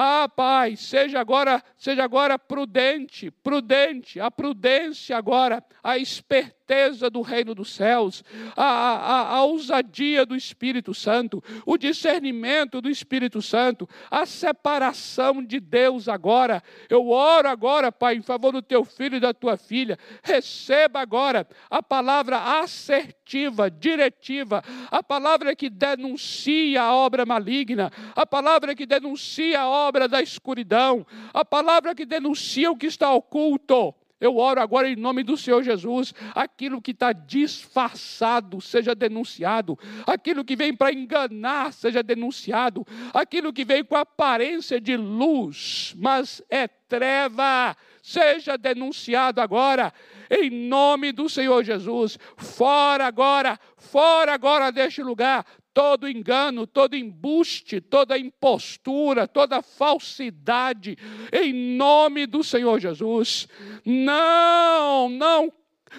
Ah, 0.00 0.28
Pai, 0.28 0.76
seja 0.76 1.18
agora, 1.18 1.60
seja 1.76 2.04
agora 2.04 2.38
prudente, 2.38 3.32
prudente, 3.32 4.20
a 4.20 4.30
prudência 4.30 5.16
agora, 5.16 5.60
a 5.82 5.98
esperteza 5.98 7.10
do 7.10 7.20
reino 7.20 7.52
dos 7.52 7.74
céus, 7.74 8.22
a, 8.56 8.64
a, 8.64 9.36
a 9.38 9.42
ousadia 9.42 10.24
do 10.24 10.36
Espírito 10.36 10.94
Santo, 10.94 11.42
o 11.66 11.76
discernimento 11.76 12.80
do 12.80 12.88
Espírito 12.88 13.42
Santo, 13.42 13.88
a 14.08 14.24
separação 14.24 15.42
de 15.42 15.58
Deus 15.58 16.08
agora. 16.08 16.62
Eu 16.88 17.08
oro 17.08 17.48
agora, 17.48 17.90
Pai, 17.90 18.14
em 18.14 18.22
favor 18.22 18.52
do 18.52 18.62
teu 18.62 18.84
filho 18.84 19.16
e 19.16 19.20
da 19.20 19.34
tua 19.34 19.56
filha. 19.56 19.98
Receba 20.22 21.00
agora 21.00 21.44
a 21.68 21.82
palavra 21.82 22.60
assertiva, 22.60 23.68
diretiva, 23.68 24.62
a 24.92 25.02
palavra 25.02 25.56
que 25.56 25.68
denuncia 25.68 26.82
a 26.82 26.94
obra 26.94 27.26
maligna, 27.26 27.90
a 28.14 28.24
palavra 28.24 28.76
que 28.76 28.86
denuncia 28.86 29.60
a 29.62 29.68
obra 29.68 29.87
da 30.08 30.22
escuridão, 30.22 31.06
a 31.32 31.44
palavra 31.44 31.94
que 31.94 32.04
denuncia 32.04 32.70
o 32.70 32.76
que 32.76 32.86
está 32.86 33.12
oculto. 33.12 33.94
Eu 34.20 34.36
oro 34.36 34.60
agora 34.60 34.88
em 34.88 34.96
nome 34.96 35.22
do 35.22 35.36
Senhor 35.36 35.62
Jesus, 35.62 36.12
aquilo 36.34 36.82
que 36.82 36.90
está 36.90 37.12
disfarçado 37.12 38.60
seja 38.60 38.92
denunciado, 38.92 39.78
aquilo 40.04 40.44
que 40.44 40.56
vem 40.56 40.74
para 40.74 40.92
enganar 40.92 41.72
seja 41.72 42.02
denunciado, 42.02 42.84
aquilo 43.14 43.52
que 43.52 43.64
vem 43.64 43.84
com 43.84 43.94
aparência 43.94 44.80
de 44.80 44.96
luz, 44.96 45.94
mas 45.96 46.42
é 46.50 46.66
treva, 46.66 47.76
seja 48.02 48.58
denunciado 48.58 49.40
agora, 49.40 49.92
em 50.28 50.50
nome 50.50 51.12
do 51.12 51.28
Senhor 51.28 51.62
Jesus. 51.62 52.18
Fora 52.36 53.06
agora, 53.06 53.58
fora 53.76 54.34
agora 54.34 54.72
deste 54.72 55.00
lugar, 55.00 55.46
todo 55.78 56.08
engano, 56.08 56.66
todo 56.66 56.96
embuste, 56.96 57.80
toda 57.80 58.18
impostura, 58.18 59.28
toda 59.28 59.62
falsidade, 59.62 60.98
em 61.32 61.52
nome 61.52 62.26
do 62.26 62.42
Senhor 62.42 62.80
Jesus. 62.80 63.46
Não, 63.84 65.08
não 65.08 65.52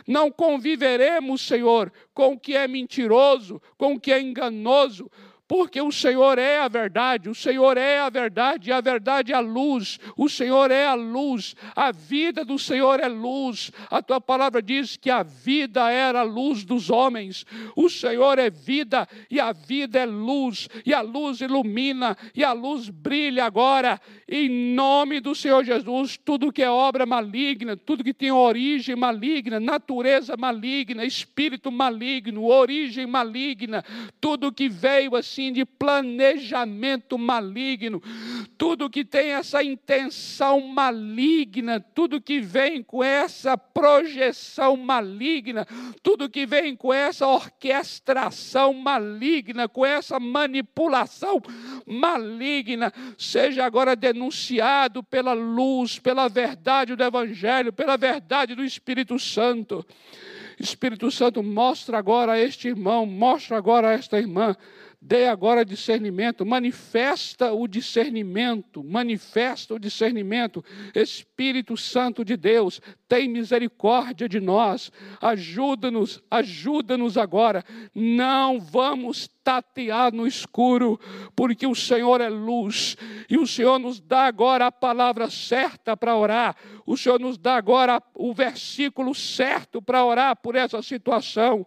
não 0.05 0.29
conviveremos, 0.29 1.41
Senhor, 1.41 1.91
com 2.13 2.33
o 2.33 2.39
que 2.39 2.55
é 2.55 2.67
mentiroso, 2.67 3.61
com 3.77 3.93
o 3.93 3.99
que 3.99 4.11
é 4.11 4.21
enganoso, 4.21 5.09
porque 5.49 5.81
o 5.81 5.91
Senhor 5.91 6.37
é 6.37 6.59
a 6.59 6.67
verdade, 6.67 7.27
o 7.27 7.33
Senhor 7.33 7.75
é 7.75 7.97
a 7.97 8.07
verdade, 8.07 8.69
e 8.69 8.71
a 8.71 8.79
verdade 8.79 9.33
é 9.33 9.35
a 9.35 9.39
luz, 9.39 9.99
o 10.15 10.29
Senhor 10.29 10.69
é 10.69 10.85
a 10.85 10.93
luz, 10.93 11.55
a 11.75 11.91
vida 11.91 12.45
do 12.45 12.59
Senhor 12.59 12.99
é 12.99 13.07
luz. 13.07 13.71
A 13.89 13.99
tua 13.99 14.21
palavra 14.21 14.61
diz 14.61 14.95
que 14.95 15.09
a 15.09 15.23
vida 15.23 15.89
era 15.89 16.19
a 16.19 16.23
luz 16.23 16.63
dos 16.63 16.91
homens, 16.91 17.47
o 17.75 17.89
Senhor 17.89 18.37
é 18.37 18.51
vida 18.51 19.09
e 19.27 19.39
a 19.39 19.51
vida 19.51 19.97
é 19.97 20.05
luz, 20.05 20.69
e 20.85 20.93
a 20.93 21.01
luz 21.01 21.41
ilumina 21.41 22.15
e 22.35 22.43
a 22.43 22.53
luz 22.53 22.87
brilha 22.87 23.43
agora, 23.43 23.99
em 24.27 24.47
nome 24.75 25.19
do 25.19 25.33
Senhor 25.33 25.63
Jesus. 25.63 26.15
Tudo 26.23 26.53
que 26.53 26.61
é 26.61 26.69
obra 26.69 27.07
maligna, 27.07 27.75
tudo 27.75 28.03
que 28.03 28.13
tem 28.13 28.31
origem 28.31 28.95
maligna, 28.95 29.59
natureza 29.59 30.37
maligna, 30.37 31.03
espírito 31.03 31.71
maligno, 31.71 32.45
origem 32.45 33.07
maligna, 33.07 33.83
tudo 34.21 34.53
que 34.53 34.69
veio 34.69 35.15
assim 35.15 35.38
assim 35.39 35.53
de 35.53 35.63
planejamento 35.63 37.17
maligno, 37.17 38.03
tudo 38.57 38.89
que 38.89 39.05
tem 39.05 39.31
essa 39.31 39.63
intenção 39.63 40.59
maligna, 40.59 41.79
tudo 41.79 42.19
que 42.19 42.41
vem 42.41 42.83
com 42.83 43.01
essa 43.01 43.57
projeção 43.57 44.75
maligna, 44.75 45.65
tudo 46.03 46.29
que 46.29 46.45
vem 46.45 46.75
com 46.75 46.93
essa 46.93 47.25
orquestração 47.25 48.73
maligna, 48.73 49.69
com 49.69 49.85
essa 49.85 50.19
manipulação 50.19 51.41
maligna, 51.87 52.91
seja 53.17 53.65
agora 53.65 53.95
denunciado 53.95 55.01
pela 55.01 55.31
luz, 55.31 55.99
pela 55.99 56.27
verdade 56.27 56.95
do 56.97 57.03
Evangelho, 57.03 57.71
pela 57.71 57.95
verdade 57.95 58.55
do 58.55 58.63
Espírito 58.63 59.17
Santo. 59.17 59.85
Espírito 60.59 61.09
Santo, 61.09 61.41
mostra 61.41 61.97
agora 61.97 62.33
a 62.33 62.39
este 62.39 62.67
irmão, 62.67 63.05
mostra 63.05 63.57
agora 63.57 63.89
a 63.89 63.93
esta 63.93 64.19
irmã 64.19 64.53
Dê 65.01 65.27
agora 65.27 65.63
discernimento, 65.63 66.45
manifesta 66.45 67.53
o 67.53 67.69
discernimento, 67.69 68.83
manifesta 68.83 69.73
o 69.73 69.79
discernimento. 69.79 70.63
Espírito 70.93 71.77
Santo 71.77 72.25
de 72.25 72.35
Deus, 72.35 72.81
tem 73.07 73.29
misericórdia 73.29 74.27
de 74.27 74.41
nós, 74.41 74.91
ajuda-nos, 75.21 76.21
ajuda-nos 76.29 77.17
agora. 77.17 77.63
Não 77.95 78.59
vamos 78.59 79.29
tatear 79.41 80.13
no 80.13 80.27
escuro, 80.27 80.99
porque 81.33 81.65
o 81.65 81.73
Senhor 81.73 82.19
é 82.19 82.27
luz 82.27 82.97
e 83.29 83.37
o 83.37 83.47
Senhor 83.47 83.79
nos 83.79 84.01
dá 84.01 84.25
agora 84.25 84.67
a 84.67 84.71
palavra 84.71 85.29
certa 85.29 85.95
para 85.95 86.17
orar. 86.17 86.57
O 86.85 86.97
Senhor 86.97 87.21
nos 87.21 87.37
dá 87.37 87.55
agora 87.55 88.03
o 88.13 88.33
versículo 88.33 89.15
certo 89.15 89.81
para 89.81 90.03
orar 90.03 90.35
por 90.35 90.55
essa 90.55 90.81
situação. 90.81 91.65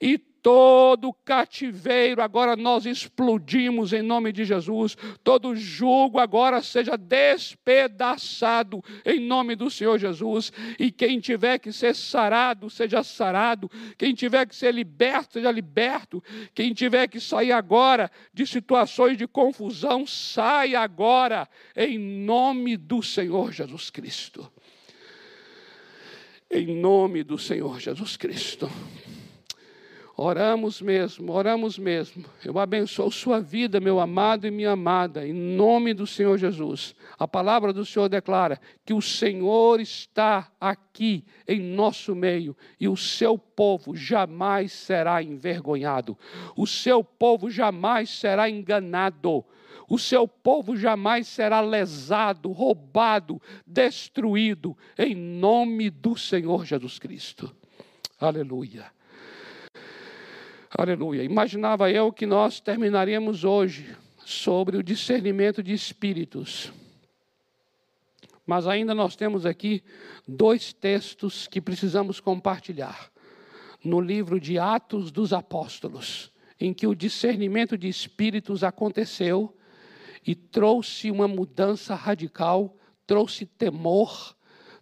E 0.00 0.29
todo 0.42 1.12
cativeiro 1.24 2.22
agora 2.22 2.56
nós 2.56 2.86
explodimos 2.86 3.92
em 3.92 4.02
nome 4.02 4.32
de 4.32 4.44
Jesus, 4.44 4.96
todo 5.22 5.54
jugo 5.54 6.18
agora 6.18 6.62
seja 6.62 6.96
despedaçado 6.96 8.82
em 9.04 9.20
nome 9.20 9.54
do 9.54 9.70
Senhor 9.70 9.98
Jesus, 9.98 10.52
e 10.78 10.90
quem 10.90 11.20
tiver 11.20 11.58
que 11.58 11.72
ser 11.72 11.94
sarado, 11.94 12.70
seja 12.70 13.02
sarado, 13.02 13.70
quem 13.98 14.14
tiver 14.14 14.46
que 14.46 14.56
ser 14.56 14.72
liberto, 14.72 15.34
seja 15.34 15.50
liberto, 15.50 16.22
quem 16.54 16.72
tiver 16.72 17.06
que 17.08 17.20
sair 17.20 17.52
agora 17.52 18.10
de 18.32 18.46
situações 18.46 19.16
de 19.16 19.26
confusão, 19.26 20.06
saia 20.06 20.80
agora 20.80 21.48
em 21.76 21.98
nome 21.98 22.76
do 22.76 23.02
Senhor 23.02 23.52
Jesus 23.52 23.90
Cristo. 23.90 24.50
Em 26.50 26.66
nome 26.66 27.22
do 27.22 27.38
Senhor 27.38 27.78
Jesus 27.78 28.16
Cristo. 28.16 28.68
Oramos 30.22 30.82
mesmo, 30.82 31.32
oramos 31.32 31.78
mesmo. 31.78 32.26
Eu 32.44 32.58
abençoo 32.58 33.10
sua 33.10 33.40
vida, 33.40 33.80
meu 33.80 33.98
amado 33.98 34.46
e 34.46 34.50
minha 34.50 34.72
amada, 34.72 35.26
em 35.26 35.32
nome 35.32 35.94
do 35.94 36.06
Senhor 36.06 36.36
Jesus. 36.36 36.94
A 37.18 37.26
palavra 37.26 37.72
do 37.72 37.86
Senhor 37.86 38.06
declara 38.06 38.60
que 38.84 38.92
o 38.92 39.00
Senhor 39.00 39.80
está 39.80 40.52
aqui 40.60 41.24
em 41.48 41.58
nosso 41.58 42.14
meio 42.14 42.54
e 42.78 42.86
o 42.86 42.98
seu 42.98 43.38
povo 43.38 43.96
jamais 43.96 44.72
será 44.72 45.22
envergonhado, 45.22 46.18
o 46.54 46.66
seu 46.66 47.02
povo 47.02 47.50
jamais 47.50 48.10
será 48.10 48.50
enganado. 48.50 49.42
O 49.88 49.98
seu 49.98 50.28
povo 50.28 50.76
jamais 50.76 51.28
será 51.28 51.62
lesado, 51.62 52.52
roubado, 52.52 53.40
destruído, 53.66 54.76
em 54.98 55.14
nome 55.14 55.88
do 55.88 56.14
Senhor 56.14 56.66
Jesus 56.66 56.98
Cristo. 56.98 57.52
Aleluia. 58.20 58.99
Aleluia. 60.72 61.24
Imaginava 61.24 61.90
eu 61.90 62.12
que 62.12 62.24
nós 62.24 62.60
terminaríamos 62.60 63.42
hoje 63.42 63.96
sobre 64.24 64.76
o 64.76 64.84
discernimento 64.84 65.64
de 65.64 65.72
espíritos. 65.72 66.72
Mas 68.46 68.68
ainda 68.68 68.94
nós 68.94 69.16
temos 69.16 69.44
aqui 69.44 69.82
dois 70.28 70.72
textos 70.72 71.48
que 71.48 71.60
precisamos 71.60 72.20
compartilhar. 72.20 73.10
No 73.82 74.00
livro 74.00 74.38
de 74.38 74.60
Atos 74.60 75.10
dos 75.10 75.32
Apóstolos, 75.32 76.30
em 76.60 76.72
que 76.72 76.86
o 76.86 76.94
discernimento 76.94 77.76
de 77.76 77.88
espíritos 77.88 78.62
aconteceu 78.62 79.52
e 80.24 80.36
trouxe 80.36 81.10
uma 81.10 81.26
mudança 81.26 81.96
radical, 81.96 82.76
trouxe 83.08 83.44
temor, 83.44 84.36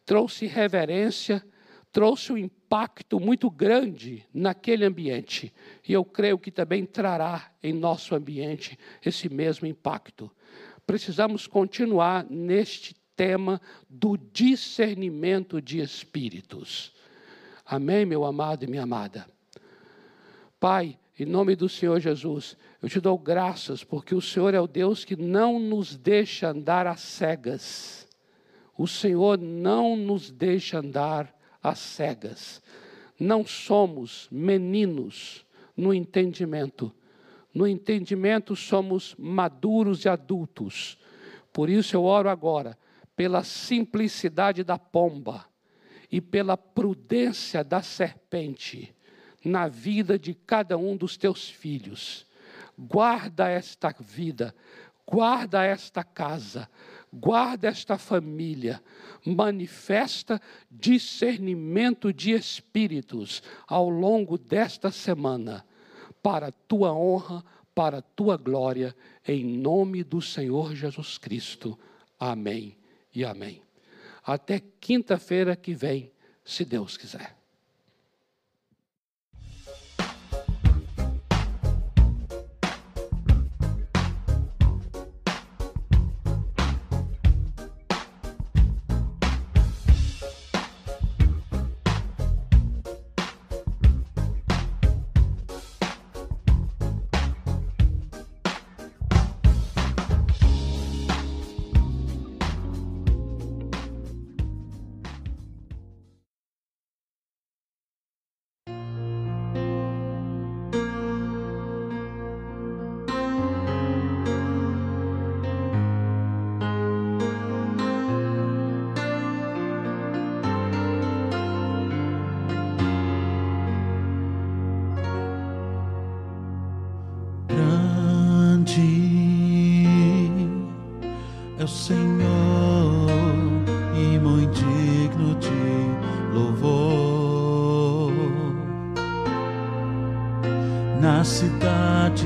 trouxe 0.04 0.44
reverência, 0.44 1.42
trouxe 1.90 2.32
um 2.34 2.36
impacto 2.68 3.18
muito 3.18 3.50
grande 3.50 4.26
naquele 4.32 4.84
ambiente. 4.84 5.50
E 5.88 5.94
eu 5.94 6.04
creio 6.04 6.38
que 6.38 6.50
também 6.50 6.84
trará 6.84 7.50
em 7.62 7.72
nosso 7.72 8.14
ambiente 8.14 8.78
esse 9.02 9.26
mesmo 9.30 9.66
impacto. 9.66 10.30
Precisamos 10.86 11.46
continuar 11.46 12.26
neste 12.28 12.94
tema 13.16 13.58
do 13.88 14.18
discernimento 14.18 15.62
de 15.62 15.80
espíritos. 15.80 16.92
Amém, 17.64 18.04
meu 18.04 18.24
amado 18.26 18.64
e 18.64 18.66
minha 18.66 18.82
amada? 18.82 19.26
Pai, 20.60 20.98
em 21.18 21.24
nome 21.24 21.56
do 21.56 21.70
Senhor 21.70 21.98
Jesus, 22.00 22.54
eu 22.82 22.88
te 22.90 23.00
dou 23.00 23.16
graças 23.16 23.82
porque 23.82 24.14
o 24.14 24.20
Senhor 24.20 24.52
é 24.52 24.60
o 24.60 24.66
Deus 24.66 25.06
que 25.06 25.16
não 25.16 25.58
nos 25.58 25.96
deixa 25.96 26.50
andar 26.50 26.86
às 26.86 27.00
cegas. 27.00 28.06
O 28.76 28.86
Senhor 28.86 29.38
não 29.38 29.96
nos 29.96 30.30
deixa 30.30 30.80
andar 30.80 31.37
às 31.62 31.78
cegas. 31.78 32.62
Não 33.18 33.46
somos 33.46 34.28
meninos 34.30 35.44
no 35.76 35.92
entendimento. 35.92 36.92
No 37.52 37.66
entendimento 37.66 38.54
somos 38.54 39.14
maduros 39.18 40.04
e 40.04 40.08
adultos. 40.08 40.98
Por 41.52 41.68
isso 41.68 41.96
eu 41.96 42.04
oro 42.04 42.28
agora 42.28 42.78
pela 43.16 43.42
simplicidade 43.42 44.62
da 44.62 44.78
pomba 44.78 45.44
e 46.10 46.20
pela 46.20 46.56
prudência 46.56 47.64
da 47.64 47.82
serpente 47.82 48.94
na 49.44 49.66
vida 49.68 50.18
de 50.18 50.34
cada 50.34 50.76
um 50.76 50.96
dos 50.96 51.16
teus 51.16 51.48
filhos. 51.48 52.26
Guarda 52.78 53.48
esta 53.48 53.94
vida, 53.98 54.54
guarda 55.10 55.64
esta 55.64 56.04
casa, 56.04 56.68
guarda 57.10 57.68
esta 57.68 57.96
família, 57.96 58.82
manifesta 59.24 60.40
discernimento 60.70 62.12
de 62.12 62.32
espíritos 62.32 63.42
ao 63.66 63.88
longo 63.88 64.36
desta 64.36 64.90
semana, 64.90 65.64
para 66.22 66.48
a 66.48 66.52
tua 66.52 66.92
honra, 66.92 67.42
para 67.74 67.98
a 67.98 68.02
tua 68.02 68.36
glória, 68.36 68.94
em 69.26 69.44
nome 69.44 70.04
do 70.04 70.20
Senhor 70.20 70.74
Jesus 70.74 71.16
Cristo. 71.16 71.78
Amém 72.18 72.76
e 73.14 73.24
amém. 73.24 73.62
Até 74.24 74.60
quinta-feira 74.80 75.56
que 75.56 75.72
vem, 75.74 76.12
se 76.44 76.64
Deus 76.64 76.96
quiser. 76.96 77.37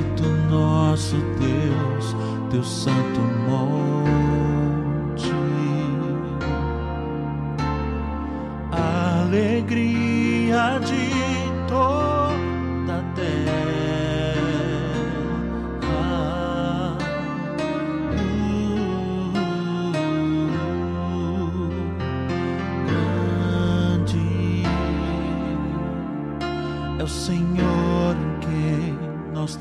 Bendito 0.03 0.29
nosso 0.51 1.17
Deus, 1.39 2.17
teu 2.51 2.65
santo 2.65 3.21
monte. 3.49 3.73
Alegria 9.23 10.81
de 10.81 11.12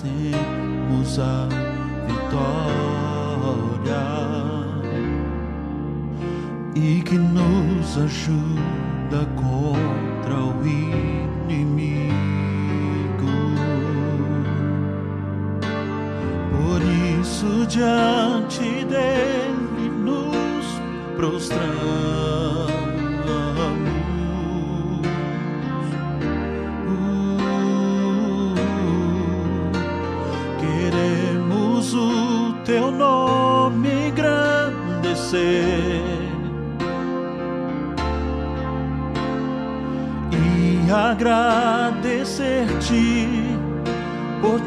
temos 0.02 1.20
a 1.20 1.48
vitória. 2.08 2.72
E 6.76 7.02
que 7.02 7.18
nos 7.18 7.98
ajuda 7.98 9.26
com 9.36 9.51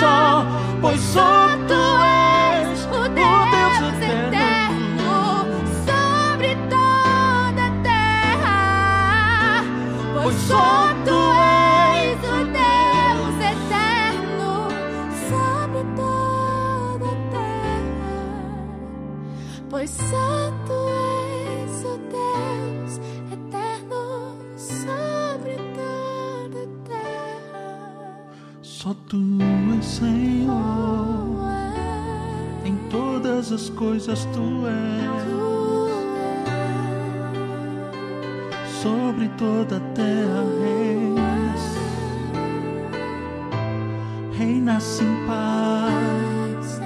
só, 0.00 0.44
pois 0.80 1.00
só 1.00 1.48
tu 1.68 1.89
coisas 33.80 34.26
tu 34.26 34.66
és. 34.68 35.30
Sobre 38.82 39.28
toda 39.38 39.76
a 39.76 39.80
terra 39.94 40.44
reis, 40.60 41.64
reinas 44.38 45.00
em 45.00 45.26
paz, 45.26 46.80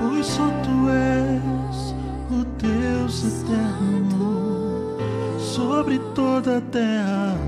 pois 0.00 0.26
só 0.26 0.48
tu 0.64 0.90
és 0.90 1.94
o 2.30 2.44
Deus 2.58 3.24
eterno 3.24 4.98
sobre 5.38 5.98
toda 6.14 6.58
a 6.58 6.60
terra. 6.60 7.45